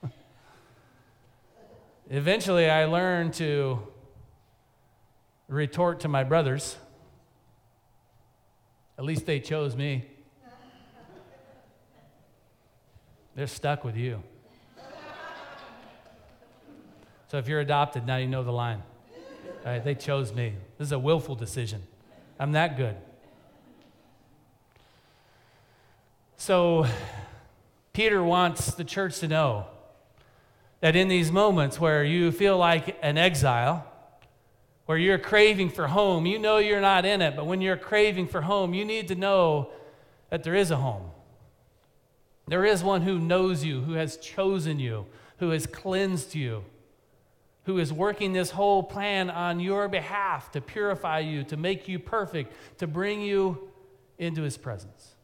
Eventually, 2.11 2.71
I 2.71 2.85
learned 2.85 3.35
to 3.35 3.81
retort 5.49 6.01
to 6.01 6.09
my 6.09 6.23
brothers. 6.25 6.77
At 8.97 9.05
least 9.05 9.27
they 9.27 9.41
chose 9.41 9.77
me. 9.77 10.07
They're 13.39 13.47
stuck 13.47 13.85
with 13.85 13.97
you. 13.97 14.21
So 17.29 17.39
if 17.39 17.47
you're 17.47 17.61
adopted, 17.61 18.05
now 18.05 18.17
you 18.17 18.27
know 18.27 18.43
the 18.43 18.51
line. 18.51 18.83
All 19.65 19.71
right, 19.71 19.85
they 19.85 19.95
chose 19.95 20.35
me. 20.35 20.55
This 20.77 20.89
is 20.89 20.93
a 20.93 20.99
willful 20.99 21.37
decision. 21.37 21.85
I'm 22.41 22.51
that 22.51 22.77
good. 22.77 22.97
So 26.37 26.85
Peter 27.93 28.25
wants 28.25 28.75
the 28.75 28.83
church 28.83 29.21
to 29.21 29.29
know 29.29 29.67
that 30.81 30.97
in 30.97 31.07
these 31.07 31.31
moments 31.31 31.79
where 31.79 32.03
you 32.03 32.33
feel 32.33 32.59
like 32.59 32.99
an 33.03 33.17
exile, 33.17 33.87
where 34.87 34.99
you're 34.99 35.17
craving 35.17 35.71
for 35.71 35.87
home, 35.87 36.27
you 36.27 36.41
know 36.41 36.59
you're 36.59 36.81
not 36.81 37.05
in 37.05 37.23
it, 37.23 37.37
but 37.37 37.47
when 37.47 37.61
you're 37.61 37.77
craving 37.77 38.27
for 38.27 38.41
home, 38.41 38.75
you 38.75 38.85
need 38.85 39.07
to 39.07 39.15
know 39.15 39.71
that 40.29 40.43
there 40.43 40.57
is 40.57 40.73
a 40.73 40.77
home. 40.79 41.13
There 42.49 42.65
is 42.65 42.83
one 42.83 43.03
who 43.03 43.19
knows 43.19 43.63
you, 43.63 43.83
who 43.83 43.93
has 43.93 44.17
chosen 44.17 44.81
you, 44.81 45.05
who 45.37 45.51
has 45.51 45.67
cleansed 45.67 46.35
you, 46.35 46.65
who 47.65 47.79
is 47.79 47.93
working 47.93 48.33
this 48.33 48.51
whole 48.51 48.83
plan 48.83 49.29
on 49.29 49.61
your 49.61 49.87
behalf 49.87 50.51
to 50.53 50.63
purify 50.63 51.19
you, 51.19 51.45
to 51.45 51.59
make 51.59 51.89
you 51.89 51.99
perfect, 51.99 52.55
to 52.79 52.87
bring 52.87 53.21
you 53.21 53.69
into 54.17 54.41
his 54.43 54.57
presence. 54.57 55.15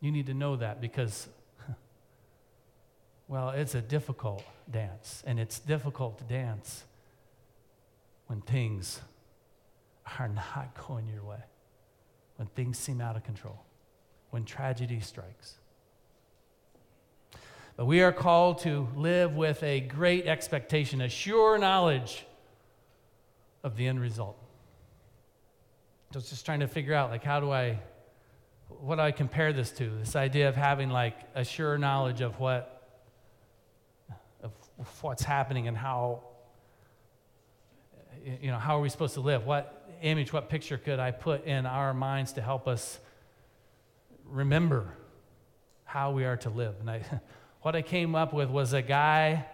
You 0.00 0.10
need 0.10 0.26
to 0.26 0.34
know 0.34 0.56
that 0.56 0.80
because, 0.80 1.28
well, 3.28 3.50
it's 3.50 3.74
a 3.74 3.82
difficult 3.82 4.42
dance, 4.70 5.22
and 5.26 5.38
it's 5.38 5.58
difficult 5.58 6.16
to 6.18 6.24
dance 6.24 6.84
when 8.28 8.40
things 8.40 9.00
are 10.18 10.28
not 10.54 10.74
going 10.88 11.06
your 11.06 11.22
way, 11.22 11.44
when 12.36 12.48
things 12.48 12.78
seem 12.78 13.02
out 13.02 13.16
of 13.16 13.24
control 13.24 13.60
when 14.34 14.44
tragedy 14.44 14.98
strikes. 14.98 15.54
But 17.76 17.84
we 17.84 18.02
are 18.02 18.10
called 18.10 18.58
to 18.62 18.88
live 18.96 19.36
with 19.36 19.62
a 19.62 19.78
great 19.78 20.26
expectation, 20.26 21.00
a 21.00 21.08
sure 21.08 21.56
knowledge 21.56 22.26
of 23.62 23.76
the 23.76 23.86
end 23.86 24.00
result. 24.00 24.36
So 26.10 26.18
it's 26.18 26.30
just 26.30 26.44
trying 26.44 26.58
to 26.60 26.66
figure 26.66 26.94
out, 26.94 27.10
like, 27.10 27.22
how 27.22 27.38
do 27.38 27.52
I, 27.52 27.78
what 28.80 28.96
do 28.96 29.02
I 29.02 29.12
compare 29.12 29.52
this 29.52 29.70
to? 29.70 29.88
This 30.00 30.16
idea 30.16 30.48
of 30.48 30.56
having, 30.56 30.90
like, 30.90 31.16
a 31.36 31.44
sure 31.44 31.78
knowledge 31.78 32.20
of 32.20 32.40
what, 32.40 32.82
of 34.42 34.50
what's 35.00 35.22
happening 35.22 35.68
and 35.68 35.76
how, 35.76 36.24
you 38.40 38.50
know, 38.50 38.58
how 38.58 38.78
are 38.78 38.80
we 38.80 38.88
supposed 38.88 39.14
to 39.14 39.20
live? 39.20 39.46
What 39.46 39.96
image, 40.02 40.32
what 40.32 40.48
picture 40.48 40.76
could 40.76 40.98
I 40.98 41.12
put 41.12 41.44
in 41.44 41.66
our 41.66 41.94
minds 41.94 42.32
to 42.32 42.42
help 42.42 42.66
us 42.66 42.98
remember 44.28 44.88
how 45.84 46.10
we 46.10 46.24
are 46.24 46.36
to 46.38 46.50
live. 46.50 46.74
And 46.80 46.90
I, 46.90 47.02
what 47.62 47.76
I 47.76 47.82
came 47.82 48.14
up 48.14 48.32
with 48.32 48.50
was 48.50 48.72
a 48.72 48.82
guy 48.82 49.46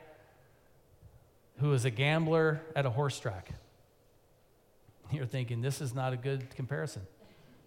who 1.59 1.69
was 1.69 1.85
a 1.85 1.91
gambler 1.91 2.61
at 2.75 2.87
a 2.87 2.91
horse 2.91 3.19
track. 3.21 3.51
You're 5.13 5.27
thinking, 5.27 5.61
this 5.61 5.81
is 5.81 5.95
not 5.95 6.13
a 6.13 6.17
good 6.17 6.55
comparison. 6.55 7.03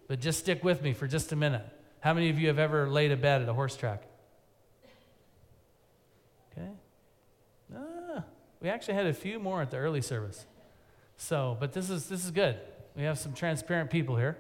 But 0.08 0.20
just 0.20 0.40
stick 0.40 0.64
with 0.64 0.82
me 0.82 0.94
for 0.94 1.08
just 1.08 1.32
a 1.32 1.36
minute. 1.36 1.66
How 2.00 2.14
many 2.14 2.30
of 2.30 2.40
you 2.40 2.48
have 2.48 2.60
ever 2.60 2.90
laid 2.90 3.12
a 3.12 3.18
bet 3.18 3.42
at 3.42 3.50
a 3.50 3.54
horse 3.54 3.76
track? 3.76 4.04
Okay? 6.52 6.70
Ah, 7.76 8.24
We 8.62 8.70
actually 8.70 8.96
had 8.96 9.08
a 9.08 9.14
few 9.14 9.40
more 9.40 9.62
at 9.62 9.72
the 9.72 9.78
early 9.78 10.02
service. 10.02 10.46
So, 11.18 11.56
but 11.60 11.74
this 11.74 11.90
is 11.90 12.08
this 12.08 12.26
is 12.26 12.32
good. 12.32 12.60
We 12.96 13.04
have 13.04 13.18
some 13.18 13.34
transparent 13.34 13.90
people 13.90 14.18
here. 14.18 14.38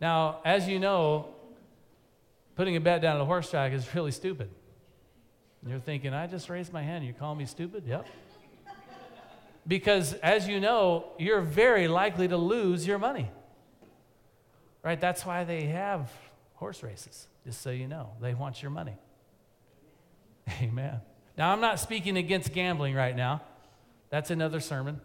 Now, 0.00 0.40
as 0.44 0.68
you 0.68 0.78
know, 0.78 1.28
putting 2.62 2.76
a 2.76 2.80
bet 2.80 3.02
down 3.02 3.16
at 3.16 3.20
a 3.20 3.24
horse 3.24 3.50
track 3.50 3.72
is 3.72 3.92
really 3.92 4.12
stupid. 4.12 4.48
You're 5.66 5.80
thinking, 5.80 6.14
I 6.14 6.28
just 6.28 6.48
raised 6.48 6.72
my 6.72 6.80
hand. 6.80 7.04
You 7.04 7.12
call 7.12 7.34
me 7.34 7.44
stupid? 7.44 7.82
Yep. 7.84 8.06
because 9.66 10.12
as 10.22 10.46
you 10.46 10.60
know, 10.60 11.06
you're 11.18 11.40
very 11.40 11.88
likely 11.88 12.28
to 12.28 12.36
lose 12.36 12.86
your 12.86 13.00
money. 13.00 13.28
Right? 14.80 15.00
That's 15.00 15.26
why 15.26 15.42
they 15.42 15.64
have 15.64 16.08
horse 16.54 16.84
races, 16.84 17.26
just 17.44 17.62
so 17.62 17.70
you 17.70 17.88
know. 17.88 18.10
They 18.20 18.32
want 18.32 18.62
your 18.62 18.70
money. 18.70 18.94
Amen. 20.62 21.00
Now, 21.36 21.52
I'm 21.52 21.60
not 21.60 21.80
speaking 21.80 22.16
against 22.16 22.52
gambling 22.52 22.94
right 22.94 23.16
now. 23.16 23.42
That's 24.08 24.30
another 24.30 24.60
sermon. 24.60 25.00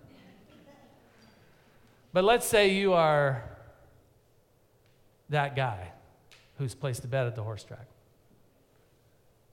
But 2.13 2.23
let's 2.23 2.45
say 2.45 2.75
you 2.75 2.93
are 2.93 3.43
that 5.29 5.55
guy 5.55 5.93
who's 6.57 6.75
placed 6.75 7.03
a 7.03 7.07
bet 7.07 7.27
at 7.27 7.35
the 7.35 7.43
horse 7.43 7.63
track. 7.63 7.87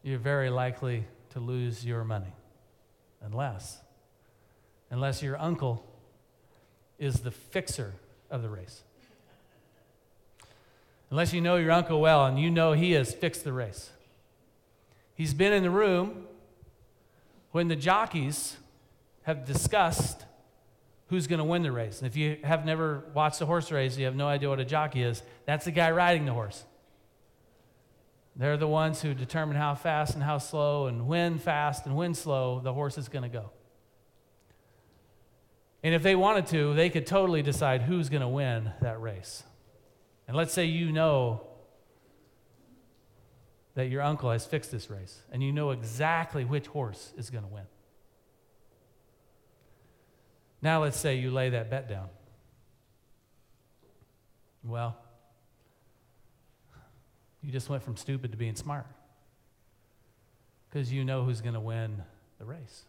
You're 0.03 0.19
very 0.19 0.51
likely 0.51 1.05
to 1.31 1.41
lose 1.41 1.85
your 1.85 2.05
money 2.05 2.33
unless 3.23 3.79
unless 4.91 5.23
your 5.23 5.41
uncle 5.41 5.85
is 6.99 7.21
the 7.21 7.31
fixer 7.31 7.95
of 8.31 8.43
the 8.43 8.49
race. 8.49 8.83
Unless 11.11 11.33
you 11.33 11.41
know 11.41 11.57
your 11.57 11.73
uncle 11.73 12.01
well 12.01 12.27
and 12.27 12.39
you 12.39 12.51
know 12.51 12.73
he 12.73 12.93
has 12.93 13.13
fixed 13.13 13.45
the 13.45 13.53
race. 13.53 13.91
He's 15.15 15.35
been 15.35 15.53
in 15.53 15.63
the 15.63 15.71
room 15.71 16.27
when 17.51 17.69
the 17.69 17.77
jockeys 17.77 18.57
have 19.23 19.45
discussed 19.45 20.25
who's 21.09 21.27
going 21.27 21.39
to 21.39 21.45
win 21.45 21.63
the 21.63 21.73
race. 21.73 21.99
And 21.99 22.07
if 22.07 22.17
you 22.17 22.39
have 22.45 22.65
never 22.65 23.05
watched 23.15 23.41
a 23.41 23.47
horse 23.47 23.71
race, 23.71 23.97
you 23.97 24.05
have 24.07 24.17
no 24.17 24.27
idea 24.27 24.49
what 24.49 24.61
a 24.61 24.65
jockey 24.65 25.03
is, 25.03 25.23
that's 25.47 25.65
the 25.65 25.71
guy 25.71 25.91
riding 25.91 26.25
the 26.25 26.33
horse. 26.33 26.65
They're 28.37 28.57
the 28.57 28.69
ones 28.69 29.01
who 29.01 29.15
determine 29.15 29.57
how 29.57 29.75
fast 29.75 30.15
and 30.15 30.23
how 30.23 30.39
slow 30.39 30.87
and 30.87 31.07
when 31.07 31.39
fast 31.39 31.87
and 31.87 31.95
when 31.95 32.15
slow 32.15 32.61
the 32.61 32.73
horse 32.73 32.99
is 32.99 33.09
going 33.09 33.23
to 33.23 33.29
go. 33.29 33.51
And 35.85 35.95
if 35.95 36.03
they 36.03 36.17
wanted 36.17 36.47
to, 36.49 36.75
they 36.75 36.91
could 36.91 37.07
totally 37.07 37.43
decide 37.43 37.83
who's 37.83 38.09
going 38.09 38.23
to 38.23 38.29
win 38.29 38.73
that 38.81 39.01
race. 39.01 39.45
And 40.27 40.37
let's 40.37 40.53
say 40.53 40.65
you 40.65 40.91
know 40.91 41.43
that 43.75 43.87
your 43.87 44.03
uncle 44.03 44.31
has 44.31 44.47
fixed 44.47 44.71
this 44.71 44.89
race 44.89 45.21
and 45.31 45.43
you 45.43 45.53
know 45.53 45.71
exactly 45.71 46.45
which 46.45 46.67
horse 46.67 47.13
is 47.17 47.31
going 47.31 47.45
to 47.45 47.51
win. 47.51 47.67
Now, 50.63 50.81
let's 50.83 50.99
say 50.99 51.17
you 51.17 51.31
lay 51.31 51.51
that 51.51 51.71
bet 51.71 51.89
down. 51.89 52.09
Well, 54.65 54.97
you 57.45 57.53
just 57.53 57.69
went 57.69 57.83
from 57.83 57.97
stupid 57.97 58.31
to 58.31 58.39
being 58.39 58.57
smart 58.57 58.87
because 60.69 60.93
you 60.93 61.05
know 61.05 61.25
who's 61.25 61.41
going 61.43 61.55
to 61.55 61.61
win 61.61 62.03
the 62.39 62.45
race. 62.45 62.85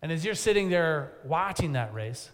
And 0.00 0.10
as 0.10 0.24
you're 0.24 0.34
sitting 0.34 0.70
there 0.70 1.12
watching 1.24 1.72
that 1.72 1.92
race, 1.92 2.30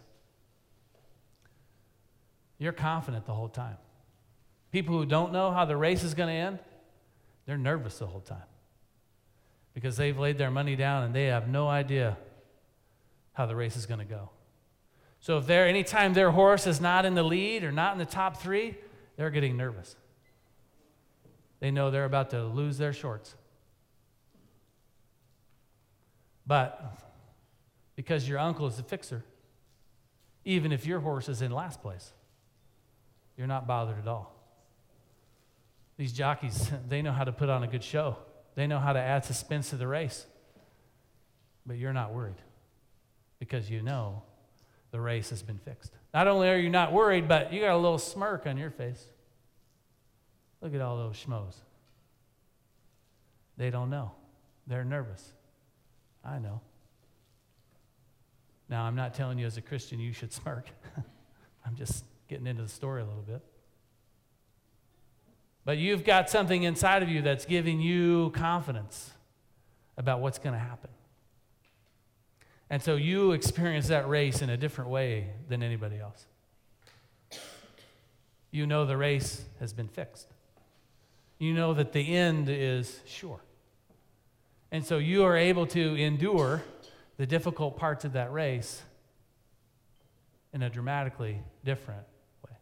you're 2.59 2.73
confident 2.73 3.27
the 3.27 3.33
whole 3.33 3.49
time. 3.49 3.77
People 4.71 4.97
who 4.97 5.05
don't 5.05 5.33
know 5.33 5.51
how 5.51 5.65
the 5.65 5.77
race 5.77 6.05
is 6.05 6.15
going 6.15 6.29
to 6.29 6.35
end, 6.35 6.59
they're 7.47 7.59
nervous 7.59 7.99
the 7.99 8.07
whole 8.07 8.21
time 8.21 8.39
because 9.75 9.97
they've 9.97 10.19
laid 10.19 10.39
their 10.39 10.51
money 10.51 10.77
down 10.77 11.03
and 11.03 11.15
they 11.15 11.27
have 11.27 11.49
no 11.49 11.69
idea 11.69 12.17
how 13.33 13.47
the 13.47 13.57
race 13.57 13.77
is 13.77 13.87
going 13.87 14.01
to 14.01 14.07
go. 14.07 14.31
So 15.21 15.39
if 15.39 15.47
they're 15.47 15.67
anytime 15.67 16.15
their 16.15 16.31
horse 16.31 16.67
is 16.67 16.81
not 16.81 17.05
in 17.05 17.15
the 17.15 17.23
lead 17.23 17.65
or 17.65 17.73
not 17.73 17.93
in 17.93 17.99
the 17.99 18.05
top 18.05 18.41
three, 18.41 18.77
they're 19.17 19.31
getting 19.31 19.57
nervous. 19.57 19.97
They 21.61 21.71
know 21.71 21.91
they're 21.91 22.07
about 22.07 22.31
to 22.31 22.45
lose 22.45 22.79
their 22.79 22.93
shorts. 22.93 23.35
But 26.47 26.99
because 27.95 28.29
your 28.29 28.39
uncle 28.39 28.67
is 28.67 28.77
the 28.77 28.83
fixer, 28.83 29.25
even 30.45 30.73
if 30.73 30.87
your 30.87 31.01
horse 31.01 31.29
is 31.29 31.43
in 31.43 31.53
last 31.53 31.83
place, 31.83 32.13
you're 33.37 33.47
not 33.47 33.67
bothered 33.67 33.99
at 33.99 34.09
all. 34.09 34.35
These 35.97 36.13
jockeys, 36.13 36.71
they 36.89 37.03
know 37.03 37.13
how 37.13 37.25
to 37.25 37.33
put 37.33 37.49
on 37.51 37.63
a 37.63 37.67
good 37.67 37.85
show. 37.85 38.17
They 38.55 38.67
know 38.67 38.79
how 38.79 38.95
to 38.95 38.99
add 38.99 39.25
suspense 39.25 39.71
to 39.71 39.77
the 39.77 39.87
race. 39.87 40.27
But 41.67 41.77
you're 41.77 41.93
not 41.93 42.15
worried 42.15 42.41
because 43.39 43.71
you 43.71 43.83
know 43.83 44.23
the 44.91 45.01
race 45.01 45.31
has 45.31 45.43
been 45.43 45.59
fixed. 45.59 45.93
Not 46.13 46.27
only 46.27 46.49
are 46.49 46.57
you 46.57 46.71
not 46.71 46.93
worried, 46.93 47.29
but 47.29 47.53
you 47.53 47.61
got 47.61 47.75
a 47.75 47.79
little 47.79 47.99
smirk 47.99 48.47
on 48.47 48.57
your 48.57 48.71
face. 48.71 49.05
Look 50.61 50.75
at 50.75 50.81
all 50.81 50.97
those 50.97 51.17
schmoes. 51.17 51.55
They 53.57 53.71
don't 53.71 53.91
know. 53.91 54.13
They're 54.67 54.85
nervous. 54.85 55.33
I 56.25 56.39
know. 56.39 56.61
Now, 58.69 58.85
I'm 58.85 58.95
not 58.95 59.15
telling 59.15 59.39
you 59.39 59.47
as 59.47 59.57
a 59.57 59.63
Christian 59.63 59.99
you 59.99 60.13
should 60.13 60.33
smirk. 60.33 60.67
I'm 61.67 61.77
just 61.77 62.05
getting 62.29 62.47
into 62.47 62.63
the 62.63 62.69
story 62.69 63.03
a 63.03 63.05
little 63.05 63.23
bit. 63.23 63.43
But 65.65 65.79
you've 65.79 66.05
got 66.05 66.31
something 66.31 66.63
inside 66.63 67.03
of 67.03 67.09
you 67.09 67.21
that's 67.23 67.45
giving 67.45 67.81
you 67.81 68.31
confidence 68.31 69.11
about 69.97 70.21
what's 70.21 70.39
going 70.39 70.55
to 70.55 70.59
happen. 70.59 70.91
And 72.71 72.83
so 72.83 72.95
you 72.95 73.33
experience 73.33 73.89
that 73.89 74.09
race 74.09 74.43
in 74.43 74.49
a 74.49 74.57
different 74.57 74.91
way 74.91 75.31
than 75.49 75.63
anybody 75.63 75.99
else. 75.99 76.27
You 78.53 78.67
know 78.67 78.87
the 78.87 78.97
race 78.97 79.45
has 79.59 79.73
been 79.73 79.89
fixed. 79.89 80.29
You 81.41 81.55
know 81.55 81.73
that 81.73 81.93
the 81.93 82.15
end 82.15 82.51
is 82.51 83.01
sure. 83.07 83.41
And 84.71 84.85
so 84.85 84.99
you 84.99 85.25
are 85.25 85.37
able 85.37 85.67
to 85.69 85.97
endure 85.97 86.63
the 87.17 87.27
difficult 87.27 87.79
parts 87.79 88.05
of 88.05 88.13
that 88.13 88.31
race 88.31 88.83
in 90.53 90.63
a 90.63 90.69
dramatically 90.69 91.39
different 91.65 92.05
way. 92.45 92.53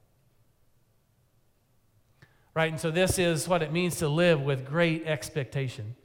Right? 2.54 2.70
And 2.70 2.80
so 2.80 2.92
this 2.92 3.18
is 3.18 3.48
what 3.48 3.64
it 3.64 3.72
means 3.72 3.96
to 3.96 4.08
live 4.08 4.42
with 4.42 4.64
great 4.64 5.04
expectation 5.06 5.96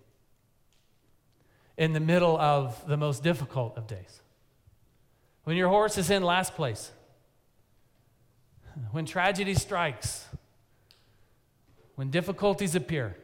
in 1.77 1.93
the 1.93 1.99
middle 1.99 2.39
of 2.39 2.87
the 2.87 2.97
most 2.97 3.21
difficult 3.21 3.77
of 3.77 3.85
days. 3.85 4.21
When 5.43 5.57
your 5.57 5.69
horse 5.69 5.99
is 5.99 6.09
in 6.09 6.23
last 6.23 6.55
place, 6.55 6.91
when 8.91 9.05
tragedy 9.05 9.53
strikes, 9.53 10.25
when 11.95 12.09
difficulties 12.09 12.75
appear, 12.75 13.15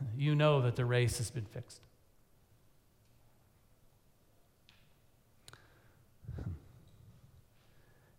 you 0.16 0.34
know 0.34 0.60
that 0.62 0.76
the 0.76 0.84
race 0.84 1.18
has 1.18 1.30
been 1.30 1.46
fixed. 1.46 1.80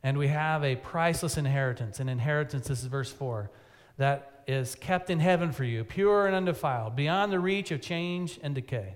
And 0.01 0.17
we 0.17 0.29
have 0.29 0.63
a 0.63 0.77
priceless 0.77 1.37
inheritance. 1.37 1.99
An 1.99 2.07
inheritance, 2.07 2.69
this 2.69 2.79
is 2.79 2.85
verse 2.85 3.11
4, 3.11 3.51
that 3.97 4.43
is 4.47 4.75
kept 4.75 5.09
in 5.09 5.19
heaven 5.19 5.51
for 5.51 5.65
you, 5.65 5.83
pure 5.83 6.25
and 6.25 6.33
undefiled, 6.33 6.95
beyond 6.95 7.33
the 7.33 7.39
reach 7.39 7.69
of 7.71 7.81
change 7.81 8.39
and 8.41 8.55
decay. 8.55 8.95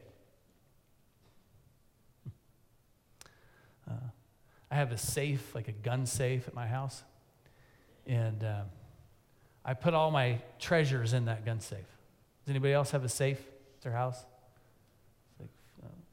Uh, 3.85 3.95
I 4.71 4.75
have 4.75 4.93
a 4.93 4.97
safe, 4.97 5.53
like 5.53 5.67
a 5.67 5.73
gun 5.73 6.05
safe 6.05 6.47
at 6.47 6.53
my 6.53 6.65
house. 6.65 7.03
And 8.07 8.41
uh, 8.41 8.61
I 9.65 9.73
put 9.73 9.93
all 9.93 10.11
my 10.11 10.39
treasures 10.59 11.13
in 11.13 11.25
that 11.25 11.45
gun 11.45 11.59
safe. 11.59 11.79
Does 12.43 12.49
anybody 12.49 12.73
else 12.73 12.91
have 12.91 13.03
a 13.03 13.09
safe 13.09 13.39
at 13.39 13.81
their 13.81 13.93
house? 13.93 14.17
Like, 15.39 15.49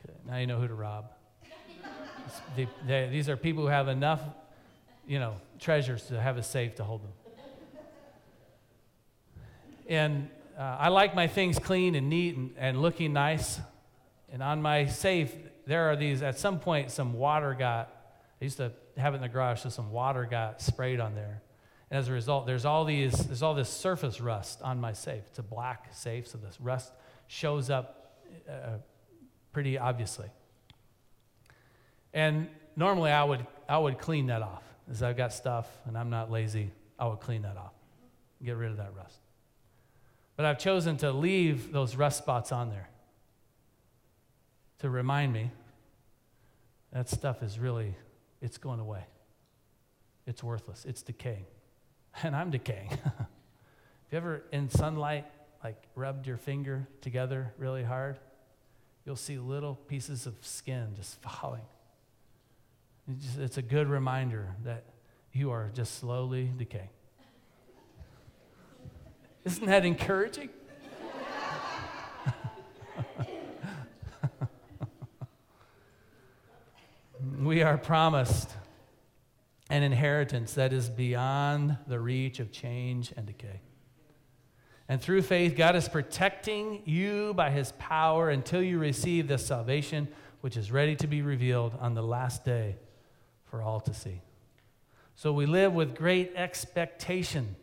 okay, 0.05 0.15
now 0.27 0.37
you 0.37 0.47
know 0.47 0.59
who 0.59 0.69
to 0.69 0.75
rob. 0.75 1.11
they, 2.57 2.69
they, 2.87 3.09
these 3.11 3.29
are 3.29 3.37
people 3.37 3.65
who 3.65 3.69
have 3.69 3.89
enough, 3.89 4.21
you 5.07 5.19
know, 5.19 5.35
treasures 5.59 6.05
to 6.07 6.21
have 6.21 6.37
a 6.37 6.43
safe 6.43 6.77
to 6.77 6.85
hold 6.85 7.03
them. 7.03 7.13
And 9.89 10.31
uh, 10.57 10.77
I 10.79 10.89
like 10.89 11.17
my 11.17 11.27
things 11.27 11.59
clean 11.59 11.97
and 11.97 12.09
neat 12.09 12.37
and, 12.37 12.53
and 12.57 12.81
looking 12.81 13.13
nice. 13.13 13.59
And 14.33 14.41
on 14.41 14.63
my 14.63 14.87
safe, 14.87 15.35
there 15.67 15.91
are 15.91 15.97
these, 15.97 16.23
at 16.23 16.39
some 16.39 16.61
point, 16.61 16.93
some 16.93 17.15
water 17.15 17.55
got, 17.59 17.91
I 18.41 18.45
used 18.45 18.59
to 18.59 18.73
have 18.97 19.15
it 19.15 19.17
in 19.17 19.23
the 19.23 19.29
garage, 19.29 19.63
so 19.63 19.69
some 19.69 19.91
water 19.91 20.29
got 20.31 20.63
sprayed 20.63 21.01
on 21.01 21.17
there. 21.17 21.43
And 21.90 21.98
as 21.98 22.09
a 22.09 22.12
result, 22.12 22.46
there's 22.46 22.64
all 22.64 22.85
these, 22.85 23.12
there's 23.26 23.42
all 23.42 23.55
this 23.55 23.68
surface 23.68 24.20
rust 24.20 24.62
on 24.62 24.81
my 24.81 24.92
safe. 24.92 25.24
It's 25.29 25.38
a 25.38 25.42
black 25.42 25.88
safe, 25.92 26.29
so 26.29 26.38
this 26.38 26.61
rust 26.61 26.92
shows 27.26 27.68
up 27.70 28.16
uh, 28.48 28.79
pretty 29.53 29.76
obviously. 29.79 30.29
And 32.12 32.48
normally 32.76 33.11
I 33.11 33.24
would, 33.24 33.46
I 33.68 33.79
would 33.79 33.98
clean 33.98 34.26
that 34.26 34.42
off. 34.42 34.62
As 34.90 35.03
I've 35.03 35.16
got 35.16 35.33
stuff 35.33 35.68
and 35.87 35.96
I'm 35.96 36.11
not 36.11 36.31
lazy, 36.31 36.70
I 36.98 37.07
would 37.07 37.20
clean 37.20 37.42
that 37.42 37.57
off, 37.57 37.74
get 38.42 38.57
rid 38.57 38.70
of 38.70 38.76
that 38.79 38.94
rust. 38.96 39.18
But 40.37 40.46
I've 40.46 40.59
chosen 40.59 40.96
to 40.98 41.12
leave 41.12 41.70
those 41.72 41.96
rust 41.96 42.18
spots 42.18 42.50
on 42.50 42.70
there. 42.70 42.88
to 44.81 44.88
remind 44.88 45.33
me 45.33 45.50
that 46.92 47.09
stuff 47.09 47.42
is 47.42 47.59
really, 47.59 47.94
it's 48.40 48.59
going 48.59 48.81
away. 48.81 49.05
It's 50.26 50.42
worthless. 50.42 50.85
It's 50.85 51.03
decaying. 51.03 51.44
And 52.23 52.35
I'm 52.37 52.51
decaying. 52.51 52.88
Have 53.05 53.29
you 54.11 54.18
ever 54.18 54.42
in 54.53 54.68
sunlight, 54.68 55.27
like 55.62 55.81
rubbed 55.94 56.27
your 56.27 56.37
finger 56.37 56.87
together 57.01 57.55
really 57.57 57.85
hard? 57.85 58.18
You'll 59.07 59.16
see 59.16 59.38
little 59.38 59.77
pieces 59.77 60.27
of 60.27 60.35
skin 60.40 60.88
just 60.96 61.20
falling. 61.23 61.62
It's, 63.09 63.25
just, 63.25 63.38
it's 63.38 63.59
a 63.59 63.62
good 63.62 63.88
reminder 63.88 64.55
that 64.64 64.85
you 65.33 65.51
are 65.51 65.70
just 65.73 65.99
slowly 65.99 66.51
decaying. 66.57 66.90
Isn't 69.44 69.66
that 69.66 69.85
encouraging? 69.85 70.51
we 77.38 77.62
are 77.62 77.79
promised 77.79 78.51
an 79.71 79.83
inheritance 79.83 80.55
that 80.55 80.73
is 80.73 80.89
beyond 80.89 81.79
the 81.87 81.99
reach 81.99 82.41
of 82.41 82.53
change 82.53 83.13
and 83.17 83.27
decay. 83.27 83.61
And 84.89 85.01
through 85.01 85.23
faith, 85.23 85.57
God 85.57 85.77
is 85.77 85.89
protecting 85.89 86.83
you 86.85 87.33
by 87.35 87.51
his 87.51 87.73
power 87.79 88.29
until 88.29 88.61
you 88.61 88.81
receive 88.81 89.29
this 89.29 89.47
salvation, 89.47 90.09
which 90.41 90.57
is 90.57 90.73
ready 90.73 90.97
to 90.97 91.07
be 91.07 91.23
revealed 91.23 91.77
on 91.81 91.95
the 91.95 92.03
last 92.03 92.45
day 92.45 92.77
for 93.45 93.63
all 93.63 93.81
to 93.83 93.95
see. 93.95 94.21
So 95.15 95.33
we 95.33 95.47
live 95.47 95.73
with 95.73 95.95
great 95.95 96.33
expectation. 96.35 97.55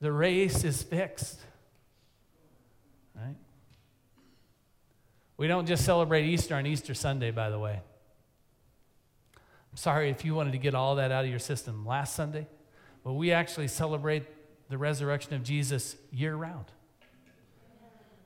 The 0.00 0.12
race 0.12 0.62
is 0.62 0.82
fixed. 0.82 1.40
Right? 3.16 3.36
We 5.36 5.48
don't 5.48 5.66
just 5.66 5.84
celebrate 5.84 6.26
Easter 6.26 6.54
on 6.54 6.66
Easter 6.66 6.94
Sunday, 6.94 7.32
by 7.32 7.50
the 7.50 7.58
way. 7.58 7.80
Sorry 9.74 10.10
if 10.10 10.24
you 10.24 10.34
wanted 10.34 10.52
to 10.52 10.58
get 10.58 10.74
all 10.74 10.96
that 10.96 11.10
out 11.10 11.24
of 11.24 11.30
your 11.30 11.38
system 11.38 11.86
last 11.86 12.14
Sunday, 12.14 12.46
but 13.04 13.14
we 13.14 13.32
actually 13.32 13.68
celebrate 13.68 14.24
the 14.68 14.76
resurrection 14.76 15.34
of 15.34 15.42
Jesus 15.42 15.96
year 16.10 16.34
round. 16.34 16.66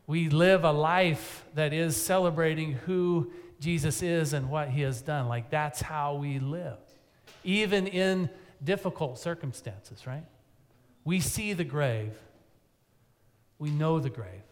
We 0.07 0.29
live 0.29 0.65
a 0.65 0.73
life 0.73 1.45
that 1.55 1.73
is 1.73 1.97
celebrating 1.97 2.73
who 2.73 3.33
Jesus 3.61 4.03
is 4.03 4.33
and 4.33 4.51
what 4.51 4.69
he 4.69 4.83
has 4.83 5.03
done. 5.03 5.29
Like 5.29 5.51
that's 5.51 5.81
how 5.81 6.15
we 6.17 6.39
live, 6.39 6.79
even 7.45 7.87
in 7.87 8.29
difficult 8.63 9.19
circumstances, 9.19 10.07
right? 10.07 10.27
We 11.05 11.21
see 11.21 11.53
the 11.53 11.65
grave, 11.65 12.13
we 13.59 13.71
know 13.71 14.01
the 14.01 14.11
grave, 14.11 14.43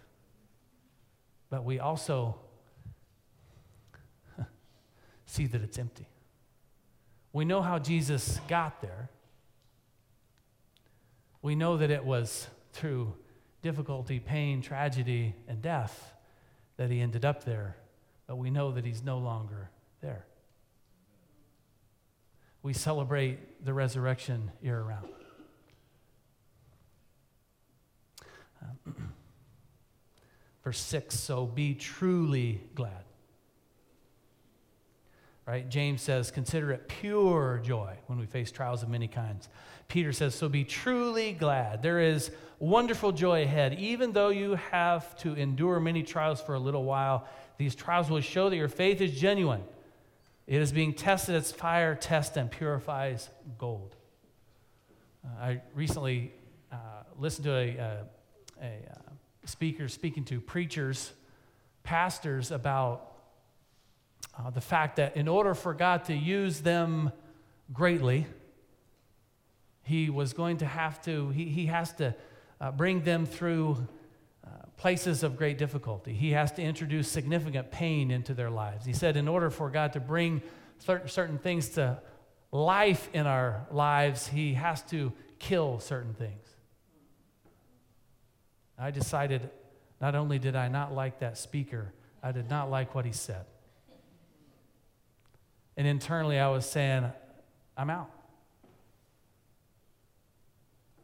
but 1.51 1.65
we 1.65 1.81
also 1.81 2.37
see 5.27 5.47
that 5.47 5.63
it's 5.63 5.79
empty. 5.79 6.07
We 7.35 7.45
know 7.45 7.63
how 7.63 7.81
Jesus 7.81 8.39
got 8.47 8.81
there. 8.81 9.11
We 11.43 11.57
know 11.57 11.77
that 11.77 11.91
it 11.91 12.05
was 12.05 12.47
through 12.73 13.13
difficulty, 13.61 14.21
pain, 14.21 14.63
tragedy, 14.63 15.35
and 15.49 15.61
death 15.61 16.15
that 16.77 16.93
he 16.93 17.01
ended 17.01 17.25
up 17.25 17.43
there, 17.45 17.77
but 18.29 18.37
we 18.37 18.51
know 18.51 18.71
that 18.71 18.85
he's 18.85 19.03
no 19.03 19.19
longer 19.19 19.69
there. 20.01 20.25
We 22.63 22.73
celebrate 22.73 23.65
the 23.65 23.75
resurrection 23.75 24.53
year 24.63 24.81
round. 24.81 25.09
Um, 28.63 29.13
verse 30.63 30.79
6 30.79 31.19
So 31.19 31.47
be 31.47 31.75
truly 31.75 32.61
glad 32.77 33.05
right? 35.47 35.69
James 35.69 36.03
says, 36.03 36.31
Consider 36.31 36.73
it 36.73 36.89
pure 36.89 37.61
joy 37.63 37.95
when 38.07 38.19
we 38.19 38.27
face 38.27 38.51
trials 38.51 38.83
of 38.83 38.89
many 38.89 39.09
kinds. 39.09 39.49
Peter 39.89 40.13
says, 40.13 40.35
So 40.35 40.49
be 40.49 40.65
truly 40.65 41.33
glad. 41.33 41.83
There 41.83 42.01
is 42.01 42.31
wonderful 42.59 43.13
joy 43.13 43.43
ahead. 43.43 43.75
Even 43.75 44.13
though 44.13 44.31
you 44.31 44.55
have 44.71 45.17
to 45.19 45.35
endure 45.35 45.81
many 45.81 46.03
trials 46.03 46.41
for 46.41 46.55
a 46.55 46.59
little 46.59 46.85
while, 46.85 47.27
these 47.59 47.75
trials 47.75 48.11
will 48.11 48.21
show 48.21 48.51
that 48.51 48.57
your 48.57 48.69
faith 48.69 49.01
is 49.01 49.13
genuine. 49.13 49.63
It 50.47 50.61
is 50.61 50.73
being 50.73 50.93
tested 50.95 51.35
as 51.35 51.53
fire 51.53 51.95
tests 51.95 52.37
and 52.37 52.51
purifies 52.51 53.29
gold. 53.59 53.97
Uh, 55.25 55.43
I 55.43 55.63
recently 55.75 56.33
uh, 56.71 56.77
listened 57.19 57.45
to 57.45 57.55
a, 57.55 57.79
uh, 57.79 57.97
a, 58.61 58.67
uh, 58.67 59.11
speaker 59.47 59.89
speaking 59.89 60.25
to 60.25 60.41
preachers, 60.41 61.13
pastors 61.83 62.51
about 62.51 63.14
uh, 64.39 64.51
the 64.51 64.61
fact 64.61 64.97
that 64.97 65.17
in 65.17 65.29
order 65.29 65.55
for 65.55 65.75
God 65.75 66.05
to 66.05 66.15
use 66.15 66.61
them 66.61 67.13
greatly, 67.73 68.27
He 69.83 70.11
was 70.11 70.33
going 70.33 70.59
to 70.59 70.67
have 70.67 71.03
to, 71.05 71.31
He, 71.31 71.47
he 71.47 71.67
has 71.67 71.93
to 71.95 72.15
uh, 72.61 72.71
bring 72.71 73.03
them 73.03 73.27
through 73.27 73.87
uh, 74.45 74.51
places 74.77 75.23
of 75.23 75.37
great 75.37 75.59
difficulty. 75.59 76.13
He 76.13 76.33
has 76.33 76.53
to 76.53 76.63
introduce 76.63 77.09
significant 77.09 77.71
pain 77.71 78.11
into 78.11 78.35
their 78.35 78.51
lives. 78.51 78.85
He 78.85 78.93
said, 78.93 79.17
in 79.17 79.29
order 79.29 79.51
for 79.51 79.71
God 79.71 79.93
to 79.95 80.01
bring 80.01 80.43
certain, 80.79 81.09
certain 81.09 81.39
things 81.39 81.71
to 81.71 82.01
life 82.51 83.09
in 83.13 83.27
our 83.27 83.67
lives, 83.71 84.29
He 84.29 84.55
has 84.55 84.83
to 84.85 85.13
kill 85.39 85.81
certain 85.81 86.15
things. 86.15 86.49
I 88.79 88.91
decided 88.91 89.51
not 90.01 90.15
only 90.15 90.39
did 90.39 90.57
I 90.57 90.69
not 90.69 90.93
like 90.93 91.21
that 91.21 91.39
speaker, 91.39 91.93
I 92.23 92.33
did 92.33 92.51
not 92.51 92.71
like 92.71 92.95
what 92.95 93.05
he 93.05 93.13
said. 93.13 93.45
And 95.77 95.87
internally, 95.87 96.39
I 96.39 96.49
was 96.49 96.67
saying, 96.67 97.11
I'm 97.77 97.91
out. 97.91 98.11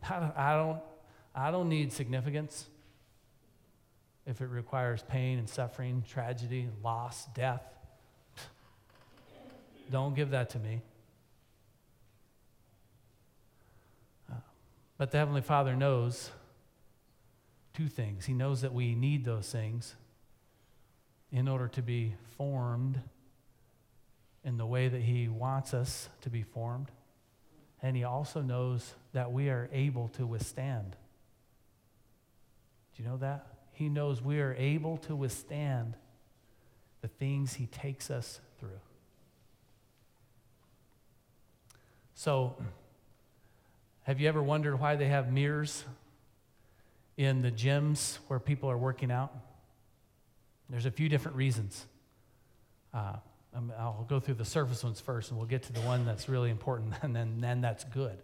I 0.08 0.54
don't, 0.54 0.80
I 1.34 1.50
don't 1.50 1.68
need 1.68 1.92
significance 1.92 2.66
if 4.26 4.40
it 4.40 4.46
requires 4.46 5.02
pain 5.02 5.38
and 5.38 5.48
suffering, 5.48 6.04
tragedy, 6.08 6.68
loss, 6.82 7.26
death. 7.34 7.62
Don't 9.90 10.14
give 10.14 10.30
that 10.30 10.50
to 10.50 10.58
me. 10.58 10.82
Uh, 14.30 14.36
but 14.98 15.10
the 15.10 15.18
Heavenly 15.18 15.42
Father 15.42 15.74
knows 15.74 16.30
two 17.74 17.88
things. 17.88 18.26
He 18.26 18.32
knows 18.32 18.60
that 18.60 18.72
we 18.72 18.94
need 18.94 19.24
those 19.24 19.50
things 19.50 19.96
in 21.32 21.48
order 21.48 21.68
to 21.68 21.82
be 21.82 22.14
formed 22.36 23.00
in 24.44 24.56
the 24.56 24.66
way 24.66 24.88
that 24.88 25.02
He 25.02 25.28
wants 25.28 25.74
us 25.74 26.08
to 26.22 26.30
be 26.30 26.42
formed. 26.42 26.90
And 27.82 27.96
He 27.96 28.04
also 28.04 28.40
knows 28.40 28.94
that 29.12 29.32
we 29.32 29.48
are 29.48 29.68
able 29.72 30.08
to 30.08 30.26
withstand. 30.26 30.96
Do 32.96 33.02
you 33.02 33.08
know 33.08 33.18
that? 33.18 33.46
He 33.72 33.88
knows 33.88 34.22
we 34.22 34.40
are 34.40 34.54
able 34.58 34.98
to 34.98 35.16
withstand 35.16 35.94
the 37.00 37.08
things 37.08 37.54
He 37.54 37.66
takes 37.66 38.10
us 38.10 38.40
through. 38.58 38.80
So, 42.14 42.56
have 44.02 44.20
you 44.20 44.28
ever 44.28 44.42
wondered 44.42 44.78
why 44.80 44.96
they 44.96 45.08
have 45.08 45.32
mirrors 45.32 45.84
in 47.16 47.42
the 47.42 47.50
gyms 47.50 48.18
where 48.28 48.38
people 48.38 48.70
are 48.70 48.76
working 48.76 49.10
out? 49.10 49.32
There's 50.68 50.86
a 50.86 50.90
few 50.90 51.08
different 51.08 51.36
reasons. 51.36 51.86
Uh, 52.92 53.16
um, 53.54 53.72
I'll 53.78 54.06
go 54.08 54.20
through 54.20 54.34
the 54.34 54.44
surface 54.44 54.84
ones 54.84 55.00
first, 55.00 55.30
and 55.30 55.38
we'll 55.38 55.48
get 55.48 55.64
to 55.64 55.72
the 55.72 55.80
one 55.80 56.04
that's 56.04 56.28
really 56.28 56.50
important, 56.50 56.94
and 57.02 57.14
then, 57.14 57.40
then 57.40 57.60
that's 57.60 57.84
good. 57.84 58.18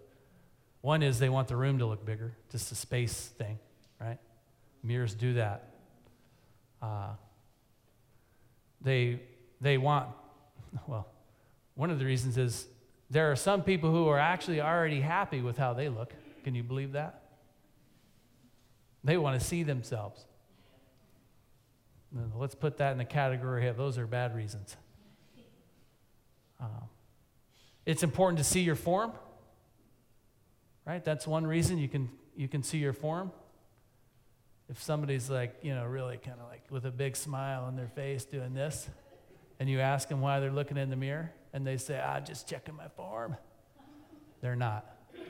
One 0.81 1.03
is 1.03 1.19
they 1.19 1.29
want 1.29 1.49
the 1.49 1.57
room 1.57 1.79
to 1.79 1.87
look 1.87 2.05
bigger, 2.05 2.33
just 2.51 2.71
a 2.71 2.75
space 2.75 3.13
thing, 3.39 3.59
right? 4.01 4.19
Mirrors 4.83 5.15
do 5.15 5.35
that. 5.35 5.71
Uh, 6.81 7.15
they, 8.81 9.21
they 9.61 9.79
want, 9.79 10.09
well, 10.87 11.09
one 11.75 11.91
of 11.91 11.99
the 11.99 12.05
reasons 12.05 12.39
is 12.39 12.67
there 13.11 13.31
are 13.33 13.37
some 13.37 13.63
people 13.63 13.91
who 13.91 14.07
are 14.09 14.19
actually 14.19 14.61
already 14.61 15.01
happy 15.01 15.41
with 15.41 15.57
how 15.57 15.73
they 15.73 15.89
look. 15.89 16.13
Can 16.45 16.55
you 16.55 16.63
believe 16.63 16.93
that? 16.93 17.23
They 19.03 19.17
want 19.17 19.41
to 19.41 19.45
see 19.45 19.63
themselves. 19.63 20.25
Let's 22.35 22.55
put 22.55 22.79
that 22.79 22.93
in 22.93 22.99
the 22.99 23.05
category 23.05 23.69
of 23.69 23.77
those 23.77 23.99
are 23.99 24.07
bad 24.07 24.35
reasons. 24.35 24.77
Uh, 26.61 26.67
it's 27.85 28.03
important 28.03 28.39
to 28.39 28.45
see 28.45 28.61
your 28.61 28.75
form, 28.75 29.13
right? 30.85 31.05
That's 31.05 31.27
one 31.27 31.47
reason 31.47 31.79
you 31.79 31.89
can, 31.89 32.09
you 32.37 32.49
can 32.49 32.63
see 32.63 32.79
your 32.79 32.93
form. 32.93 33.31
If 34.69 34.83
somebody's 34.83 35.31
like, 35.31 35.55
you 35.63 35.75
know, 35.75 35.85
really 35.85 36.17
kind 36.17 36.41
of 36.41 36.49
like 36.49 36.65
with 36.71 36.87
a 36.87 36.91
big 36.91 37.17
smile 37.17 37.65
on 37.65 37.77
their 37.77 37.87
face 37.89 38.25
doing 38.25 38.55
this, 38.55 38.89
and 39.61 39.71
you 39.71 39.79
ask 39.81 40.09
them 40.09 40.21
why 40.21 40.41
they're 40.41 40.51
looking 40.51 40.77
in 40.77 40.91
the 40.91 40.97
mirror, 40.97 41.33
and 41.53 41.65
they 41.67 41.77
say, 41.77 42.01
ah, 42.05 42.19
just 42.21 42.49
checking 42.49 42.75
my 42.75 42.89
form, 42.89 43.37
they're 44.41 44.57
not. 44.57 44.85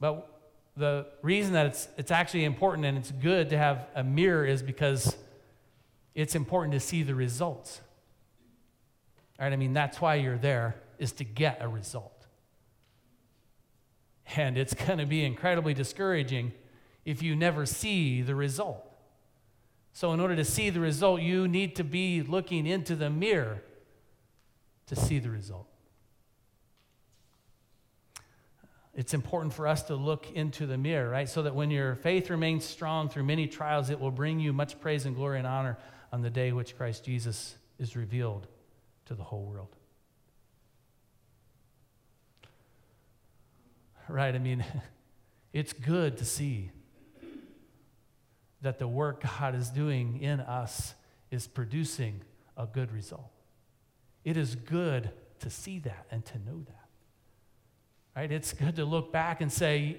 but 0.00 0.36
the 0.76 1.06
reason 1.22 1.54
that 1.54 1.66
it's, 1.66 1.88
it's 1.96 2.10
actually 2.10 2.44
important 2.44 2.84
and 2.84 2.98
it's 2.98 3.10
good 3.10 3.48
to 3.50 3.56
have 3.56 3.86
a 3.94 4.04
mirror 4.04 4.44
is 4.44 4.62
because 4.62 5.16
it's 6.16 6.34
important 6.34 6.72
to 6.72 6.80
see 6.80 7.02
the 7.02 7.14
results. 7.14 7.82
All 9.38 9.44
right, 9.44 9.52
I 9.52 9.56
mean, 9.56 9.74
that's 9.74 10.00
why 10.00 10.14
you're 10.14 10.38
there, 10.38 10.74
is 10.98 11.12
to 11.12 11.24
get 11.24 11.58
a 11.60 11.68
result. 11.68 12.26
And 14.34 14.56
it's 14.56 14.72
going 14.86 14.98
to 14.98 15.04
be 15.06 15.24
incredibly 15.24 15.74
discouraging 15.74 16.52
if 17.04 17.22
you 17.22 17.36
never 17.36 17.66
see 17.66 18.22
the 18.22 18.34
result. 18.34 18.82
So, 19.92 20.12
in 20.14 20.20
order 20.20 20.34
to 20.36 20.44
see 20.44 20.70
the 20.70 20.80
result, 20.80 21.20
you 21.20 21.46
need 21.48 21.76
to 21.76 21.84
be 21.84 22.22
looking 22.22 22.66
into 22.66 22.96
the 22.96 23.10
mirror 23.10 23.62
to 24.86 24.96
see 24.96 25.18
the 25.18 25.30
result. 25.30 25.68
It's 28.94 29.12
important 29.12 29.52
for 29.52 29.66
us 29.66 29.82
to 29.84 29.94
look 29.94 30.30
into 30.32 30.66
the 30.66 30.78
mirror, 30.78 31.10
right? 31.10 31.28
So 31.28 31.42
that 31.42 31.54
when 31.54 31.70
your 31.70 31.94
faith 31.96 32.30
remains 32.30 32.64
strong 32.64 33.10
through 33.10 33.24
many 33.24 33.46
trials, 33.46 33.90
it 33.90 34.00
will 34.00 34.10
bring 34.10 34.40
you 34.40 34.54
much 34.54 34.80
praise 34.80 35.04
and 35.04 35.14
glory 35.14 35.38
and 35.38 35.46
honor 35.46 35.76
on 36.12 36.22
the 36.22 36.30
day 36.30 36.52
which 36.52 36.76
Christ 36.76 37.04
Jesus 37.04 37.56
is 37.78 37.96
revealed 37.96 38.46
to 39.06 39.14
the 39.14 39.22
whole 39.22 39.44
world. 39.44 39.74
Right? 44.08 44.34
I 44.34 44.38
mean, 44.38 44.64
it's 45.52 45.72
good 45.72 46.16
to 46.18 46.24
see 46.24 46.70
that 48.62 48.78
the 48.78 48.88
work 48.88 49.22
God 49.38 49.54
is 49.54 49.70
doing 49.70 50.20
in 50.20 50.40
us 50.40 50.94
is 51.30 51.46
producing 51.46 52.22
a 52.56 52.66
good 52.66 52.92
result. 52.92 53.30
It 54.24 54.36
is 54.36 54.54
good 54.54 55.10
to 55.40 55.50
see 55.50 55.78
that 55.80 56.06
and 56.10 56.24
to 56.26 56.38
know 56.38 56.62
that. 56.66 56.88
Right? 58.16 58.32
It's 58.32 58.52
good 58.52 58.76
to 58.76 58.84
look 58.84 59.12
back 59.12 59.40
and 59.40 59.52
say, 59.52 59.98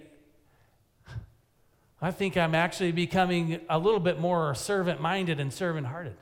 I 2.02 2.12
think 2.12 2.38
I'm 2.38 2.54
actually 2.54 2.92
becoming 2.92 3.60
a 3.70 3.80
little 3.80 4.00
bit 4.00 4.20
more 4.20 4.54
servant 4.54 5.02
minded 5.02 5.40
and 5.40 5.52
servant 5.52 5.88
hearted 5.88 6.16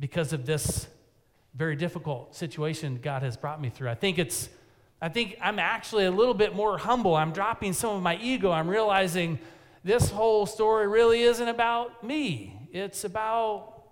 because 0.00 0.32
of 0.32 0.44
this 0.44 0.88
very 1.54 1.76
difficult 1.76 2.34
situation 2.34 2.98
God 3.00 3.22
has 3.22 3.36
brought 3.36 3.60
me 3.60 3.68
through. 3.68 3.90
I 3.90 3.94
think 3.94 4.18
it's 4.18 4.48
I 5.00 5.08
think 5.08 5.36
I'm 5.40 5.58
actually 5.58 6.04
a 6.04 6.12
little 6.12 6.34
bit 6.34 6.54
more 6.54 6.78
humble. 6.78 7.16
I'm 7.16 7.32
dropping 7.32 7.72
some 7.72 7.96
of 7.96 8.02
my 8.02 8.16
ego. 8.18 8.52
I'm 8.52 8.68
realizing 8.68 9.40
this 9.82 10.10
whole 10.10 10.46
story 10.46 10.86
really 10.86 11.22
isn't 11.22 11.48
about 11.48 12.04
me. 12.04 12.68
It's 12.72 13.02
about 13.02 13.82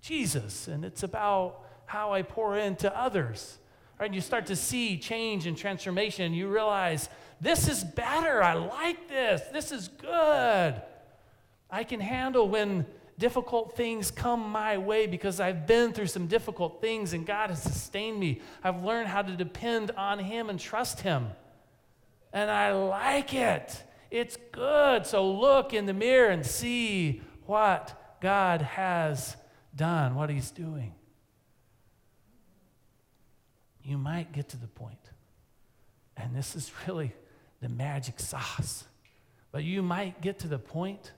Jesus 0.00 0.66
and 0.66 0.82
it's 0.82 1.02
about 1.02 1.60
how 1.84 2.12
I 2.12 2.22
pour 2.22 2.56
into 2.56 2.94
others. 2.98 3.58
Right? 4.00 4.12
You 4.12 4.22
start 4.22 4.46
to 4.46 4.56
see 4.56 4.98
change 4.98 5.46
and 5.46 5.58
transformation. 5.58 6.32
You 6.32 6.48
realize 6.48 7.10
this 7.40 7.68
is 7.68 7.84
better. 7.84 8.42
I 8.42 8.54
like 8.54 9.08
this. 9.08 9.42
This 9.52 9.72
is 9.72 9.88
good. 9.88 10.80
I 11.70 11.84
can 11.84 12.00
handle 12.00 12.48
when 12.48 12.86
difficult 13.18 13.76
things 13.76 14.10
come 14.10 14.48
my 14.50 14.78
way 14.78 15.06
because 15.06 15.40
I've 15.40 15.66
been 15.66 15.92
through 15.92 16.06
some 16.06 16.26
difficult 16.26 16.80
things 16.80 17.12
and 17.12 17.26
God 17.26 17.50
has 17.50 17.62
sustained 17.62 18.18
me. 18.18 18.40
I've 18.62 18.84
learned 18.84 19.08
how 19.08 19.22
to 19.22 19.36
depend 19.36 19.90
on 19.92 20.18
Him 20.18 20.50
and 20.50 20.58
trust 20.58 21.00
Him. 21.00 21.28
And 22.32 22.50
I 22.50 22.72
like 22.72 23.34
it. 23.34 23.82
It's 24.10 24.36
good. 24.52 25.06
So 25.06 25.30
look 25.30 25.74
in 25.74 25.86
the 25.86 25.94
mirror 25.94 26.30
and 26.30 26.44
see 26.44 27.22
what 27.46 28.18
God 28.20 28.62
has 28.62 29.36
done, 29.74 30.14
what 30.14 30.30
He's 30.30 30.50
doing. 30.50 30.94
You 33.82 33.98
might 33.98 34.32
get 34.32 34.48
to 34.48 34.56
the 34.56 34.66
point, 34.66 34.98
and 36.16 36.34
this 36.34 36.56
is 36.56 36.72
really 36.88 37.12
the 37.60 37.68
magic 37.68 38.20
sauce, 38.20 38.84
but 39.52 39.64
you 39.64 39.82
might 39.82 40.20
get 40.20 40.38
to 40.40 40.48
the 40.48 40.58
point 40.58 41.12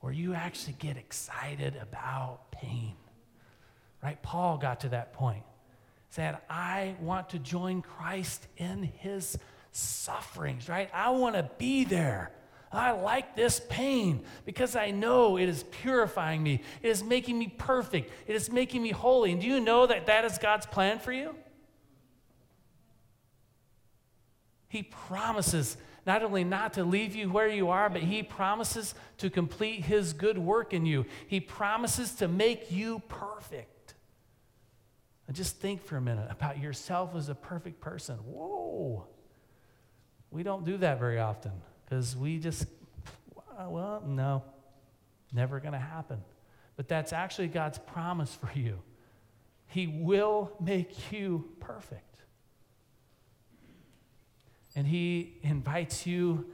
where 0.00 0.12
you 0.12 0.34
actually 0.34 0.76
get 0.78 0.96
excited 0.96 1.76
about 1.80 2.50
pain. 2.50 2.94
Right? 4.02 4.20
Paul 4.22 4.58
got 4.58 4.80
to 4.80 4.88
that 4.90 5.12
point. 5.12 5.44
Said, 6.10 6.38
I 6.50 6.96
want 7.00 7.30
to 7.30 7.38
join 7.38 7.82
Christ 7.82 8.46
in 8.56 8.82
his 8.82 9.38
sufferings, 9.70 10.68
right? 10.68 10.90
I 10.92 11.10
want 11.10 11.36
to 11.36 11.48
be 11.56 11.84
there. 11.84 12.32
I 12.72 12.92
like 12.92 13.36
this 13.36 13.60
pain 13.68 14.24
because 14.44 14.76
I 14.76 14.90
know 14.90 15.36
it 15.36 15.48
is 15.48 15.62
purifying 15.64 16.42
me. 16.42 16.62
It 16.82 16.88
is 16.88 17.04
making 17.04 17.38
me 17.38 17.48
perfect. 17.56 18.10
It 18.26 18.34
is 18.34 18.50
making 18.50 18.82
me 18.82 18.90
holy. 18.90 19.32
And 19.32 19.40
do 19.40 19.46
you 19.46 19.60
know 19.60 19.86
that 19.86 20.06
that 20.06 20.24
is 20.24 20.38
God's 20.38 20.66
plan 20.66 20.98
for 20.98 21.12
you? 21.12 21.34
He 24.72 24.82
promises 24.82 25.76
not 26.06 26.22
only 26.22 26.44
not 26.44 26.72
to 26.72 26.82
leave 26.82 27.14
you 27.14 27.30
where 27.30 27.46
you 27.46 27.68
are, 27.68 27.90
but 27.90 28.00
He 28.00 28.22
promises 28.22 28.94
to 29.18 29.28
complete 29.28 29.84
His 29.84 30.14
good 30.14 30.38
work 30.38 30.72
in 30.72 30.86
you. 30.86 31.04
He 31.26 31.40
promises 31.40 32.14
to 32.14 32.26
make 32.26 32.72
you 32.72 33.02
perfect. 33.06 33.94
Just 35.30 35.58
think 35.58 35.84
for 35.84 35.98
a 35.98 36.00
minute 36.00 36.26
about 36.30 36.58
yourself 36.58 37.14
as 37.14 37.28
a 37.28 37.34
perfect 37.34 37.82
person. 37.82 38.16
Whoa. 38.16 39.06
We 40.30 40.42
don't 40.42 40.64
do 40.64 40.78
that 40.78 40.98
very 40.98 41.20
often 41.20 41.52
because 41.84 42.16
we 42.16 42.38
just, 42.38 42.66
well, 43.58 44.02
no, 44.06 44.42
never 45.34 45.60
going 45.60 45.74
to 45.74 45.78
happen. 45.78 46.22
But 46.76 46.88
that's 46.88 47.12
actually 47.12 47.48
God's 47.48 47.78
promise 47.78 48.34
for 48.34 48.50
you. 48.58 48.80
He 49.66 49.86
will 49.86 50.50
make 50.58 51.12
you 51.12 51.50
perfect. 51.60 52.11
And 54.74 54.86
He 54.86 55.34
invites 55.42 56.06
you 56.06 56.46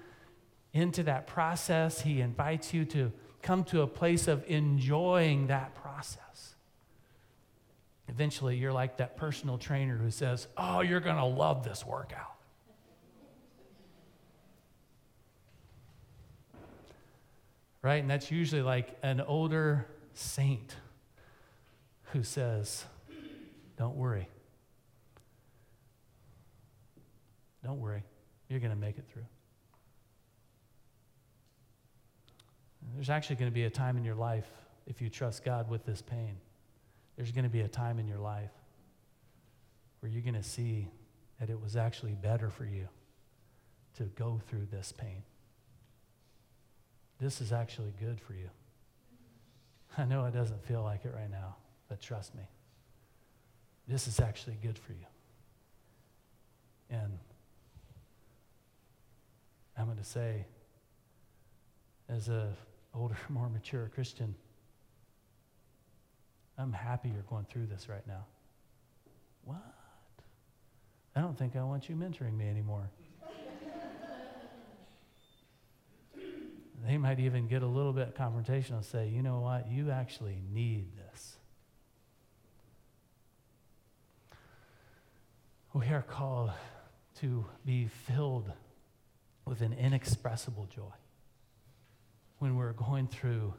into 0.73 1.03
that 1.05 1.27
process. 1.27 2.01
He 2.01 2.21
invites 2.21 2.75
you 2.75 2.85
to 2.87 3.13
come 3.43 3.65
to 3.65 3.83
a 3.83 3.87
place 3.87 4.29
of 4.29 4.45
enjoying 4.49 5.47
that 5.49 5.75
process. 5.75 6.55
Eventually, 8.09 8.57
you're 8.57 8.73
like 8.73 8.97
that 8.97 9.17
personal 9.17 9.59
trainer 9.59 9.97
who 9.97 10.11
says, 10.11 10.49
Oh, 10.57 10.81
you're 10.81 11.01
going 11.01 11.17
to 11.17 11.25
love 11.25 11.63
this 11.63 11.85
workout. 11.85 12.35
Right? 17.83 18.01
And 18.03 18.11
that's 18.11 18.31
usually 18.31 18.63
like 18.63 18.99
an 19.03 19.21
older 19.21 19.87
saint 20.15 20.75
who 22.13 22.23
says, 22.23 22.85
Don't 23.77 23.95
worry. 23.95 24.29
Don't 27.69 27.81
worry, 27.81 28.03
you're 28.49 28.61
going 28.61 28.73
to 28.73 28.79
make 28.79 28.97
it 28.97 29.05
through. 29.13 29.27
There's 32.95 33.11
actually 33.11 33.37
going 33.37 33.51
to 33.51 33.55
be 33.55 33.65
a 33.65 33.71
time 33.71 33.99
in 33.99 34.05
your 34.05 34.15
life, 34.15 34.47
if 34.87 35.03
you 35.03 35.11
trust 35.11 35.45
God 35.45 35.69
with 35.69 35.85
this 35.85 36.01
pain, 36.01 36.39
there's 37.15 37.31
going 37.31 37.45
to 37.45 37.51
be 37.51 37.61
a 37.61 37.69
time 37.69 37.99
in 37.99 38.09
your 38.09 38.21
life 38.21 38.53
where 40.01 40.11
you're 40.11 40.23
going 40.23 40.33
to 40.33 40.43
see 40.43 40.89
that 41.39 41.51
it 41.51 41.61
was 41.61 41.77
actually 41.77 42.15
better 42.15 42.49
for 42.49 42.65
you 42.65 42.89
to 43.99 44.05
go 44.05 44.41
through 44.49 44.67
this 44.71 44.95
pain. 44.97 45.23
This 47.21 47.43
is 47.43 47.53
actually 47.53 47.93
good 48.01 48.19
for 48.19 48.33
you. 48.33 48.49
I 49.99 50.07
know 50.07 50.25
it 50.25 50.33
doesn't 50.33 50.65
feel 50.65 50.83
like 50.83 51.05
it 51.05 51.13
right 51.15 51.31
now, 51.31 51.57
but 51.87 52.01
trust 52.01 52.35
me, 52.35 52.45
this 53.87 54.09
is 54.09 54.21
actually 54.21 54.57
good 54.63 54.79
for 54.79 54.93
you. 54.93 55.07
And 56.89 57.19
I'm 59.79 59.85
going 59.85 59.99
to 59.99 60.05
say, 60.05 60.45
as 62.09 62.29
a 62.29 62.53
older, 62.95 63.17
more 63.29 63.49
mature 63.49 63.91
Christian, 63.95 64.35
I'm 66.59 66.73
happy 66.73 67.11
you're 67.11 67.23
going 67.23 67.47
through 67.49 67.67
this 67.67 67.89
right 67.89 68.07
now. 68.07 68.25
What? 69.45 69.63
I 71.15 71.21
don't 71.21 71.39
think 71.39 71.55
I 71.55 71.63
want 71.63 71.89
you 71.89 71.95
mentoring 71.95 72.37
me 72.37 72.49
anymore. 72.49 72.91
they 76.87 76.97
might 76.97 77.21
even 77.21 77.47
get 77.47 77.63
a 77.63 77.67
little 77.67 77.93
bit 77.93 78.17
confrontational 78.17 78.77
and 78.77 78.85
say, 78.85 79.09
you 79.09 79.23
know 79.23 79.41
what, 79.41 79.69
you 79.71 79.91
actually 79.91 80.41
need 80.53 80.87
this. 80.97 81.37
We 85.73 85.87
are 85.89 86.03
called 86.03 86.51
to 87.21 87.45
be 87.65 87.87
filled 87.87 88.51
with 89.49 89.63
an 89.63 89.73
inexpressible 89.73 90.69
joy 90.75 90.93
when 92.39 92.57
we're 92.57 92.73
going 92.73 93.09
through 93.09 93.55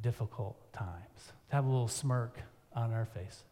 difficult 0.00 0.72
times. 0.72 1.32
Have 1.48 1.64
a 1.64 1.68
little 1.68 1.88
smirk 1.88 2.38
on 2.74 2.92
our 2.92 3.04
face 3.04 3.42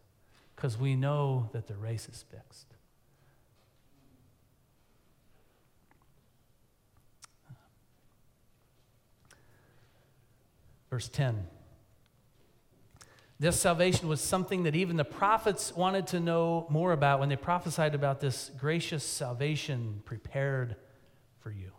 because 0.55 0.77
we 0.77 0.95
know 0.95 1.49
that 1.53 1.67
the 1.67 1.75
race 1.75 2.07
is 2.07 2.23
fixed. 2.31 2.67
Verse 10.89 11.07
10. 11.09 11.47
This 13.39 13.59
salvation 13.59 14.07
was 14.07 14.21
something 14.21 14.63
that 14.63 14.75
even 14.75 14.97
the 14.97 15.03
prophets 15.03 15.75
wanted 15.75 16.07
to 16.07 16.19
know 16.19 16.67
more 16.69 16.91
about 16.91 17.19
when 17.19 17.29
they 17.29 17.35
prophesied 17.35 17.95
about 17.95 18.19
this 18.19 18.51
gracious 18.59 19.03
salvation 19.03 20.01
prepared 20.05 20.75
for 21.41 21.51
you. 21.51 21.71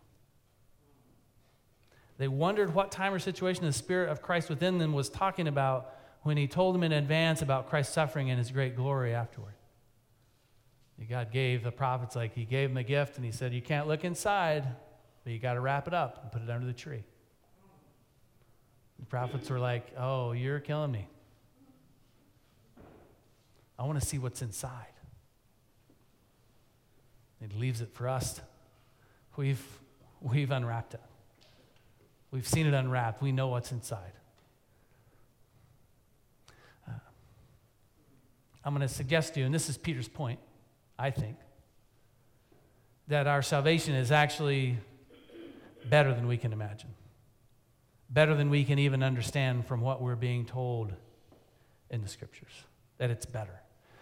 They 2.17 2.27
wondered 2.27 2.73
what 2.73 2.91
time 2.91 3.13
or 3.13 3.19
situation 3.19 3.65
the 3.65 3.73
Spirit 3.73 4.09
of 4.09 4.21
Christ 4.21 4.49
within 4.49 4.77
them 4.77 4.93
was 4.93 5.09
talking 5.09 5.47
about 5.47 5.95
when 6.21 6.37
he 6.37 6.47
told 6.47 6.75
them 6.75 6.83
in 6.83 6.91
advance 6.91 7.41
about 7.41 7.69
Christ's 7.69 7.93
suffering 7.93 8.29
and 8.29 8.37
his 8.37 8.51
great 8.51 8.75
glory 8.75 9.13
afterward. 9.13 9.55
God 11.09 11.31
gave 11.31 11.63
the 11.63 11.71
prophets, 11.71 12.15
like 12.15 12.33
he 12.33 12.45
gave 12.45 12.69
them 12.69 12.77
a 12.77 12.83
gift, 12.83 13.17
and 13.17 13.25
he 13.25 13.31
said, 13.31 13.53
You 13.53 13.61
can't 13.61 13.87
look 13.87 14.03
inside, 14.03 14.65
but 15.23 15.33
you 15.33 15.39
got 15.39 15.53
to 15.53 15.59
wrap 15.59 15.87
it 15.87 15.93
up 15.93 16.19
and 16.21 16.31
put 16.31 16.41
it 16.41 16.49
under 16.49 16.65
the 16.65 16.73
tree. 16.73 17.03
The 18.99 19.05
prophets 19.05 19.49
were 19.49 19.59
like, 19.59 19.93
Oh, 19.97 20.31
you're 20.31 20.59
killing 20.59 20.91
me. 20.91 21.07
I 23.77 23.83
want 23.83 23.99
to 23.99 24.05
see 24.05 24.17
what's 24.17 24.41
inside. 24.41 24.87
He 27.41 27.59
leaves 27.59 27.81
it 27.81 27.89
for 27.93 28.07
us. 28.07 28.39
We've, 29.35 29.65
we've 30.21 30.51
unwrapped 30.51 30.93
it. 30.93 31.01
We've 32.31 32.47
seen 32.47 32.67
it 32.67 32.73
unwrapped. 32.73 33.21
We 33.21 33.31
know 33.31 33.47
what's 33.47 33.71
inside. 33.71 34.11
Uh, 36.87 36.93
I'm 38.63 38.73
going 38.75 38.87
to 38.87 38.93
suggest 38.93 39.33
to 39.35 39.39
you, 39.39 39.45
and 39.45 39.53
this 39.53 39.69
is 39.69 39.77
Peter's 39.77 40.07
point, 40.07 40.39
I 40.97 41.11
think, 41.11 41.37
that 43.07 43.27
our 43.27 43.41
salvation 43.41 43.95
is 43.95 44.11
actually 44.11 44.77
better 45.89 46.13
than 46.13 46.27
we 46.27 46.37
can 46.37 46.53
imagine, 46.53 46.89
better 48.09 48.35
than 48.35 48.49
we 48.49 48.63
can 48.63 48.79
even 48.79 49.03
understand 49.03 49.67
from 49.67 49.81
what 49.81 50.01
we're 50.01 50.15
being 50.15 50.45
told 50.45 50.93
in 51.89 52.01
the 52.01 52.07
scriptures, 52.07 52.63
that 52.97 53.09
it's 53.09 53.25
better. 53.25 53.59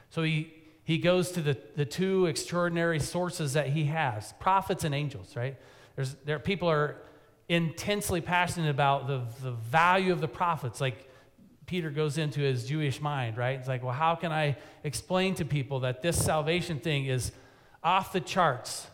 So 0.10 0.24
he, 0.24 0.54
he 0.84 0.98
goes 0.98 1.32
to 1.32 1.42
the, 1.42 1.58
the 1.76 1.86
two 1.86 2.26
extraordinary 2.26 3.00
sources 3.00 3.54
that 3.54 3.68
he 3.68 3.86
has 3.86 4.34
prophets 4.40 4.84
and 4.84 4.96
angels, 4.96 5.36
right? 5.36 5.58
There's, 5.96 6.16
there, 6.26 6.40
people 6.40 6.70
are 6.70 6.98
intensely 7.48 8.22
passionate 8.22 8.70
about 8.70 9.08
the, 9.08 9.24
the 9.44 9.52
value 9.52 10.12
of 10.12 10.22
the 10.22 10.28
prophets. 10.28 10.82
Like 10.82 11.10
Peter 11.66 11.90
goes 11.90 12.18
into 12.18 12.42
his 12.42 12.66
Jewish 12.66 13.00
mind, 13.00 13.38
right? 13.38 13.60
It's 13.60 13.68
like, 13.68 13.84
well, 13.84 13.94
how 13.94 14.16
can 14.16 14.32
I 14.32 14.58
explain 14.84 15.36
to 15.36 15.46
people 15.46 15.82
that 15.82 16.02
this 16.02 16.24
salvation 16.24 16.80
thing 16.80 17.06
is 17.06 17.32
off 17.84 18.14
the 18.14 18.22
charts 18.22 18.88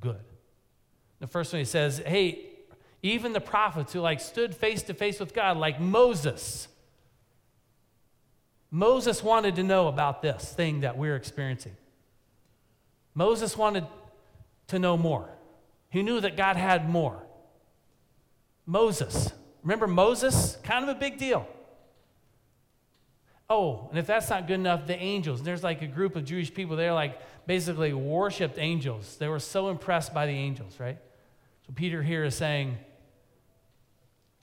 good? 0.00 0.20
The 1.20 1.26
first 1.26 1.52
one 1.52 1.60
he 1.60 1.64
says, 1.64 2.02
hey, 2.04 2.44
even 3.02 3.32
the 3.32 3.40
prophets 3.40 3.92
who 3.92 4.00
like 4.00 4.20
stood 4.20 4.54
face 4.54 4.82
to 4.84 4.94
face 4.94 5.20
with 5.20 5.32
God, 5.32 5.56
like 5.56 5.80
Moses, 5.80 6.68
Moses 8.70 9.22
wanted 9.22 9.56
to 9.56 9.62
know 9.62 9.88
about 9.88 10.22
this 10.22 10.52
thing 10.52 10.80
that 10.80 10.98
we're 10.98 11.16
experiencing. 11.16 11.76
Moses 13.14 13.56
wanted 13.56 13.86
to 14.68 14.78
know 14.78 14.96
more. 14.96 15.28
He 15.90 16.02
knew 16.02 16.20
that 16.20 16.36
God 16.36 16.56
had 16.56 16.88
more. 16.88 17.22
Moses, 18.66 19.32
remember 19.62 19.86
Moses? 19.86 20.58
Kind 20.62 20.88
of 20.88 20.94
a 20.94 20.98
big 20.98 21.16
deal. 21.16 21.46
Oh, 23.50 23.88
and 23.88 23.98
if 23.98 24.06
that's 24.06 24.28
not 24.28 24.46
good 24.46 24.54
enough, 24.54 24.86
the 24.86 24.96
angels. 24.96 25.42
There's 25.42 25.64
like 25.64 25.80
a 25.80 25.86
group 25.86 26.16
of 26.16 26.26
Jewish 26.26 26.52
people, 26.52 26.76
they're 26.76 26.92
like 26.92 27.18
basically 27.46 27.94
worshiped 27.94 28.58
angels. 28.58 29.16
They 29.16 29.28
were 29.28 29.38
so 29.38 29.70
impressed 29.70 30.12
by 30.12 30.26
the 30.26 30.32
angels, 30.32 30.78
right? 30.78 30.98
So 31.66 31.72
Peter 31.74 32.02
here 32.02 32.24
is 32.24 32.34
saying, 32.34 32.76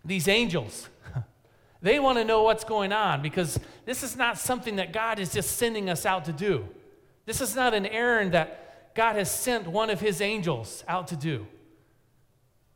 these 0.04 0.28
angels, 0.28 0.90
they 1.86 2.00
want 2.00 2.18
to 2.18 2.26
know 2.26 2.42
what's 2.42 2.64
going 2.64 2.92
on 2.92 3.22
because 3.22 3.60
this 3.86 4.02
is 4.02 4.18
not 4.18 4.40
something 4.40 4.78
that 4.78 4.92
God 4.92 5.20
is 5.20 5.32
just 5.32 5.56
sending 5.58 5.88
us 5.88 6.04
out 6.04 6.26
to 6.26 6.34
do. 6.34 6.68
This 7.28 7.42
is 7.42 7.56
not 7.56 7.76
an 7.76 7.86
errand 7.86 8.32
that 8.32 8.94
God 8.96 9.16
has 9.18 9.30
sent 9.30 9.68
one 9.68 9.92
of 9.92 10.00
his 10.00 10.20
angels 10.20 10.84
out 10.88 11.10
to 11.10 11.16
do. 11.16 11.46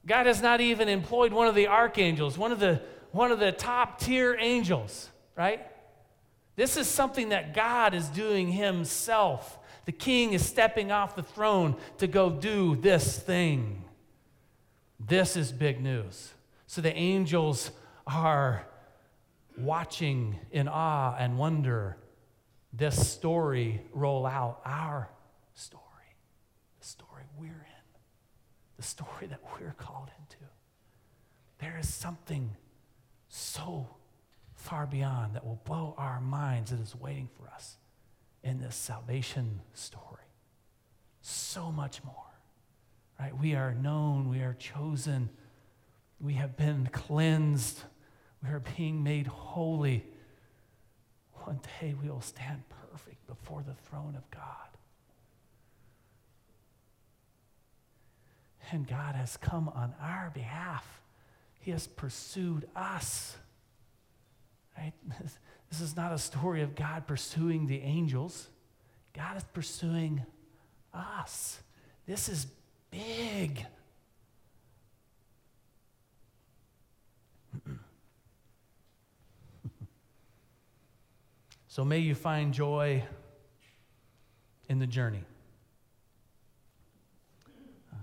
God 0.06 0.28
has 0.28 0.44
not 0.44 0.62
even 0.62 0.88
employed 0.88 1.34
one 1.34 1.48
of 1.48 1.56
the 1.56 1.66
archangels, 1.66 2.38
one 2.38 2.52
of 2.52 2.60
the, 2.60 2.84
one 3.12 3.32
of 3.32 3.40
the 3.40 3.52
top 3.52 4.00
tier 4.00 4.38
angels, 4.40 5.10
right? 5.36 5.66
This 6.56 6.78
is 6.78 6.88
something 6.88 7.30
that 7.30 7.56
God 7.56 7.96
is 7.96 8.10
doing 8.10 8.52
himself. 8.52 9.58
The 9.86 9.92
king 9.92 10.34
is 10.34 10.46
stepping 10.46 10.92
off 10.92 11.16
the 11.16 11.24
throne 11.24 11.78
to 11.98 12.06
go 12.06 12.30
do 12.30 12.76
this 12.76 13.18
thing. 13.18 13.86
This 15.00 15.36
is 15.36 15.52
big 15.52 15.82
news. 15.82 16.32
So 16.68 16.82
the 16.82 16.96
angels 16.96 17.72
are 18.06 18.68
watching 19.60 20.40
in 20.52 20.68
awe 20.68 21.16
and 21.18 21.38
wonder 21.38 21.98
this 22.74 23.10
story 23.10 23.82
roll 23.94 24.26
out, 24.26 24.62
our 24.66 25.10
story, 25.54 25.84
the 26.80 26.86
story 26.86 27.24
we're 27.38 27.48
in, 27.48 28.00
the 28.78 28.84
story 28.84 29.28
that 29.28 29.40
we're 29.60 29.74
called 29.78 30.10
into. 30.20 30.44
There 31.60 31.78
is 31.78 31.92
something 31.92 32.56
so 33.28 33.88
far 34.56 34.86
beyond 34.86 35.36
that 35.36 35.46
will 35.46 35.62
blow 35.66 35.96
our 35.98 36.20
minds 36.20 36.72
that 36.72 36.80
is 36.80 36.96
waiting 36.96 37.30
for 37.38 37.48
us 37.50 37.78
in 38.44 38.60
this 38.60 38.76
salvation 38.76 39.62
story. 39.74 40.06
So 41.22 41.72
much 41.72 42.04
more. 42.04 42.16
Right? 43.20 43.38
We 43.38 43.56
are 43.56 43.74
known, 43.74 44.30
we 44.30 44.40
are 44.40 44.56
chosen, 44.58 45.30
we 46.22 46.34
have 46.34 46.56
been 46.56 46.88
cleansed 46.92 47.82
we 48.44 48.50
are 48.50 48.62
being 48.78 49.04
made 49.04 49.28
holy. 49.28 50.06
One 51.44 51.60
day 51.80 51.96
we 52.02 52.10
will 52.10 52.22
stand 52.22 52.64
perfect 52.92 53.26
before 53.28 53.64
the 53.66 53.74
throne 53.90 54.16
of 54.16 54.30
God. 54.32 54.44
And 58.72 58.88
God 58.88 59.16
has 59.16 59.36
come 59.38 59.68
on 59.70 59.94
our 60.02 60.32
behalf. 60.34 61.02
He 61.60 61.72
has 61.72 61.88
pursued 61.88 62.68
us. 62.76 63.36
Right? 64.78 64.94
This 65.70 65.82
is 65.82 65.96
not 65.96 66.12
a 66.12 66.18
story 66.18 66.62
of 66.62 66.76
God 66.76 67.08
pursuing 67.08 67.68
the 67.68 67.82
angels. 67.82 68.48
God 69.14 69.38
is 69.38 69.44
pursuing 69.44 70.24
us. 70.94 71.60
This 72.08 72.30
is 72.30 72.48
big. 72.92 73.66
So 81.72 81.86
may 81.86 82.00
you 82.00 82.16
find 82.16 82.52
joy 82.52 83.04
in 84.70 84.80
the 84.80 84.88
journey. 84.88 85.24
Uh, 87.94 87.98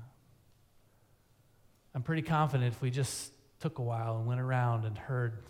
I'm 1.92 2.02
pretty 2.02 2.22
confident 2.22 2.72
if 2.72 2.80
we 2.80 2.92
just 2.92 3.32
took 3.58 3.80
a 3.80 3.82
while 3.82 4.18
and 4.18 4.26
went 4.26 4.40
around 4.40 4.84
and 4.84 4.96
heard 4.96 5.42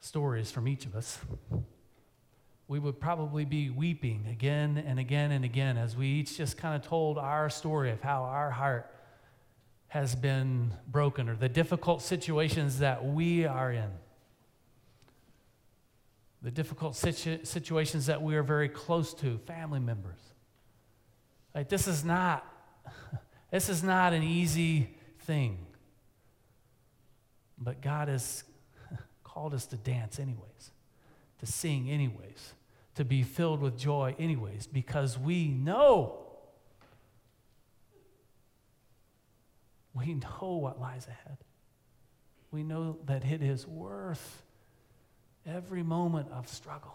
stories 0.00 0.50
from 0.50 0.68
each 0.68 0.84
of 0.84 0.94
us, 0.94 1.18
we 2.68 2.78
would 2.78 3.00
probably 3.00 3.46
be 3.46 3.70
weeping 3.70 4.26
again 4.30 4.84
and 4.86 4.98
again 4.98 5.32
and 5.32 5.46
again 5.46 5.78
as 5.78 5.96
we 5.96 6.06
each 6.06 6.36
just 6.36 6.58
kind 6.58 6.76
of 6.76 6.86
told 6.86 7.16
our 7.16 7.48
story 7.48 7.90
of 7.90 8.02
how 8.02 8.24
our 8.24 8.50
heart 8.50 8.94
has 9.86 10.14
been 10.14 10.74
broken 10.86 11.30
or 11.30 11.34
the 11.34 11.48
difficult 11.48 12.02
situations 12.02 12.80
that 12.80 13.02
we 13.06 13.46
are 13.46 13.72
in 13.72 13.88
the 16.42 16.50
difficult 16.50 16.94
situ- 16.96 17.44
situations 17.44 18.06
that 18.06 18.22
we 18.22 18.36
are 18.36 18.42
very 18.42 18.68
close 18.68 19.12
to, 19.14 19.38
family 19.38 19.80
members. 19.80 20.20
Like 21.54 21.68
this 21.68 21.88
is 21.88 22.04
not 22.04 22.46
this 23.50 23.68
is 23.68 23.82
not 23.82 24.12
an 24.12 24.22
easy 24.22 24.94
thing. 25.20 25.66
But 27.58 27.80
God 27.80 28.08
has 28.08 28.44
called 29.24 29.54
us 29.54 29.66
to 29.66 29.76
dance 29.76 30.20
anyways, 30.20 30.70
to 31.40 31.46
sing 31.46 31.90
anyways, 31.90 32.54
to 32.94 33.04
be 33.04 33.22
filled 33.24 33.60
with 33.60 33.76
joy 33.76 34.14
anyways 34.18 34.66
because 34.66 35.18
we 35.18 35.48
know 35.48 36.24
we 39.94 40.14
know 40.14 40.60
what 40.62 40.80
lies 40.80 41.08
ahead. 41.08 41.38
We 42.52 42.62
know 42.62 42.98
that 43.06 43.24
it 43.24 43.42
is 43.42 43.66
worth 43.66 44.42
every 45.48 45.82
moment 45.82 46.28
of 46.30 46.48
struggle, 46.48 46.94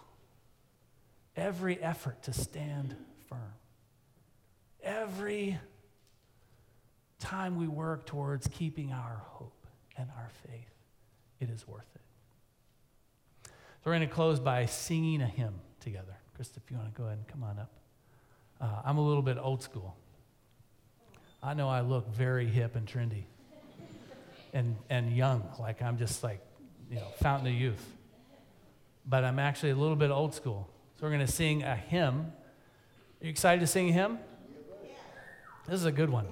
every 1.35 1.81
effort 1.81 2.21
to 2.23 2.33
stand 2.33 2.95
firm, 3.27 3.53
every 4.81 5.57
time 7.19 7.57
we 7.57 7.67
work 7.67 8.05
towards 8.05 8.47
keeping 8.47 8.91
our 8.91 9.21
hope 9.25 9.65
and 9.97 10.09
our 10.17 10.29
faith, 10.47 10.69
it 11.39 11.49
is 11.49 11.67
worth 11.67 11.87
it. 11.95 12.01
So 13.45 13.51
we're 13.89 13.97
going 13.97 14.07
to 14.07 14.13
close 14.13 14.39
by 14.39 14.65
singing 14.65 15.21
a 15.21 15.27
hymn 15.27 15.55
together. 15.79 16.17
Krista, 16.37 16.57
if 16.57 16.69
you 16.69 16.77
want 16.77 16.93
to 16.93 16.97
go 16.97 17.05
ahead 17.07 17.17
and 17.17 17.27
come 17.27 17.43
on 17.43 17.59
up. 17.59 17.71
Uh, 18.61 18.81
I'm 18.85 18.97
a 18.97 19.05
little 19.05 19.21
bit 19.21 19.37
old 19.37 19.61
school. 19.61 19.95
I 21.41 21.53
know 21.53 21.67
I 21.67 21.81
look 21.81 22.07
very 22.07 22.47
hip 22.47 22.75
and 22.75 22.87
trendy 22.87 23.23
and, 24.53 24.77
and 24.89 25.11
young, 25.11 25.43
like 25.59 25.81
I'm 25.81 25.97
just 25.97 26.23
like, 26.23 26.39
you 26.89 26.95
know, 26.95 27.07
fountain 27.19 27.47
of 27.47 27.53
youth 27.53 27.85
but 29.05 29.23
I'm 29.23 29.39
actually 29.39 29.71
a 29.71 29.75
little 29.75 29.95
bit 29.95 30.11
old 30.11 30.33
school. 30.33 30.69
So 30.95 31.03
we're 31.03 31.09
going 31.09 31.25
to 31.25 31.31
sing 31.31 31.63
a 31.63 31.75
hymn. 31.75 32.31
Are 33.21 33.25
you 33.25 33.29
excited 33.29 33.59
to 33.61 33.67
sing 33.67 33.89
a 33.89 33.91
hymn? 33.91 34.19
This 35.67 35.79
is 35.79 35.85
a 35.85 35.91
good 35.91 36.09
one. 36.09 36.27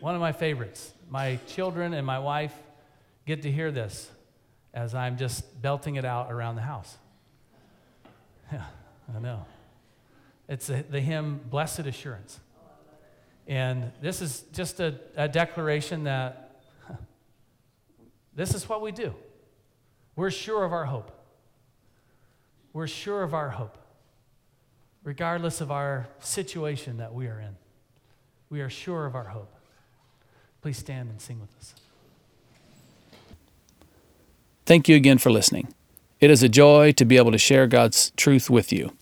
One 0.00 0.14
of 0.14 0.20
my 0.20 0.32
favorites. 0.32 0.92
my 1.08 1.40
children 1.46 1.92
and 1.92 2.06
my 2.06 2.18
wife 2.18 2.54
get 3.26 3.42
to 3.42 3.50
hear 3.50 3.70
this 3.70 4.10
as 4.72 4.94
I'm 4.94 5.16
just 5.16 5.60
belting 5.60 5.96
it 5.96 6.04
out 6.04 6.30
around 6.30 6.54
the 6.54 6.62
house. 6.62 6.96
Yeah, 8.52 8.64
I 9.16 9.18
know. 9.18 9.44
It's 10.48 10.66
the 10.66 11.00
hymn, 11.00 11.40
Blessed 11.48 11.80
Assurance. 11.80 12.40
And 13.46 13.92
this 14.00 14.22
is 14.22 14.44
just 14.52 14.80
a, 14.80 14.98
a 15.16 15.28
declaration 15.28 16.04
that 16.04 16.62
this 18.34 18.54
is 18.54 18.68
what 18.68 18.82
we 18.82 18.92
do. 18.92 19.14
We're 20.16 20.30
sure 20.30 20.64
of 20.64 20.72
our 20.72 20.84
hope. 20.84 21.19
We're 22.72 22.86
sure 22.86 23.22
of 23.22 23.34
our 23.34 23.50
hope, 23.50 23.76
regardless 25.02 25.60
of 25.60 25.70
our 25.70 26.08
situation 26.20 26.98
that 26.98 27.12
we 27.12 27.26
are 27.26 27.40
in. 27.40 27.56
We 28.48 28.60
are 28.60 28.70
sure 28.70 29.06
of 29.06 29.14
our 29.14 29.28
hope. 29.28 29.52
Please 30.62 30.78
stand 30.78 31.10
and 31.10 31.20
sing 31.20 31.40
with 31.40 31.54
us. 31.58 31.74
Thank 34.66 34.88
you 34.88 34.94
again 34.94 35.18
for 35.18 35.30
listening. 35.30 35.74
It 36.20 36.30
is 36.30 36.42
a 36.42 36.48
joy 36.48 36.92
to 36.92 37.04
be 37.04 37.16
able 37.16 37.32
to 37.32 37.38
share 37.38 37.66
God's 37.66 38.10
truth 38.16 38.50
with 38.50 38.72
you. 38.72 38.92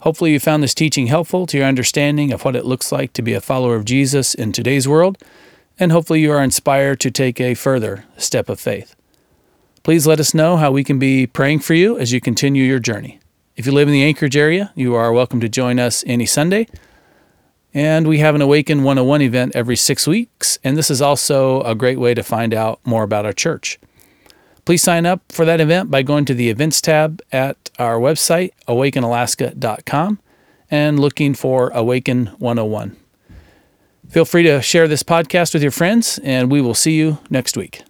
Hopefully, 0.00 0.32
you 0.32 0.40
found 0.40 0.62
this 0.62 0.74
teaching 0.74 1.06
helpful 1.06 1.46
to 1.46 1.58
your 1.58 1.66
understanding 1.66 2.32
of 2.32 2.44
what 2.44 2.56
it 2.56 2.64
looks 2.64 2.90
like 2.90 3.12
to 3.12 3.22
be 3.22 3.34
a 3.34 3.40
follower 3.40 3.76
of 3.76 3.84
Jesus 3.84 4.34
in 4.34 4.50
today's 4.50 4.88
world, 4.88 5.16
and 5.78 5.92
hopefully, 5.92 6.20
you 6.20 6.32
are 6.32 6.42
inspired 6.42 7.00
to 7.00 7.10
take 7.10 7.40
a 7.40 7.54
further 7.54 8.04
step 8.16 8.48
of 8.48 8.58
faith. 8.58 8.94
Please 9.82 10.06
let 10.06 10.20
us 10.20 10.34
know 10.34 10.56
how 10.56 10.70
we 10.70 10.84
can 10.84 10.98
be 10.98 11.26
praying 11.26 11.60
for 11.60 11.74
you 11.74 11.98
as 11.98 12.12
you 12.12 12.20
continue 12.20 12.64
your 12.64 12.78
journey. 12.78 13.18
If 13.56 13.66
you 13.66 13.72
live 13.72 13.88
in 13.88 13.94
the 13.94 14.04
Anchorage 14.04 14.36
area, 14.36 14.72
you 14.74 14.94
are 14.94 15.12
welcome 15.12 15.40
to 15.40 15.48
join 15.48 15.78
us 15.78 16.04
any 16.06 16.26
Sunday. 16.26 16.66
And 17.72 18.06
we 18.06 18.18
have 18.18 18.34
an 18.34 18.42
Awaken 18.42 18.82
101 18.82 19.22
event 19.22 19.52
every 19.54 19.76
six 19.76 20.06
weeks, 20.06 20.58
and 20.62 20.76
this 20.76 20.90
is 20.90 21.00
also 21.00 21.62
a 21.62 21.74
great 21.74 21.98
way 21.98 22.14
to 22.14 22.22
find 22.22 22.52
out 22.52 22.80
more 22.84 23.04
about 23.04 23.24
our 23.24 23.32
church. 23.32 23.78
Please 24.64 24.82
sign 24.82 25.06
up 25.06 25.22
for 25.30 25.44
that 25.44 25.60
event 25.60 25.90
by 25.90 26.02
going 26.02 26.24
to 26.26 26.34
the 26.34 26.50
events 26.50 26.80
tab 26.80 27.22
at 27.32 27.70
our 27.78 27.98
website, 27.98 28.50
awakenalaska.com, 28.68 30.18
and 30.70 31.00
looking 31.00 31.32
for 31.34 31.70
Awaken 31.70 32.26
101. 32.38 32.96
Feel 34.08 34.24
free 34.24 34.42
to 34.42 34.60
share 34.60 34.88
this 34.88 35.02
podcast 35.02 35.54
with 35.54 35.62
your 35.62 35.72
friends, 35.72 36.18
and 36.22 36.50
we 36.50 36.60
will 36.60 36.74
see 36.74 36.92
you 36.92 37.18
next 37.30 37.56
week. 37.56 37.82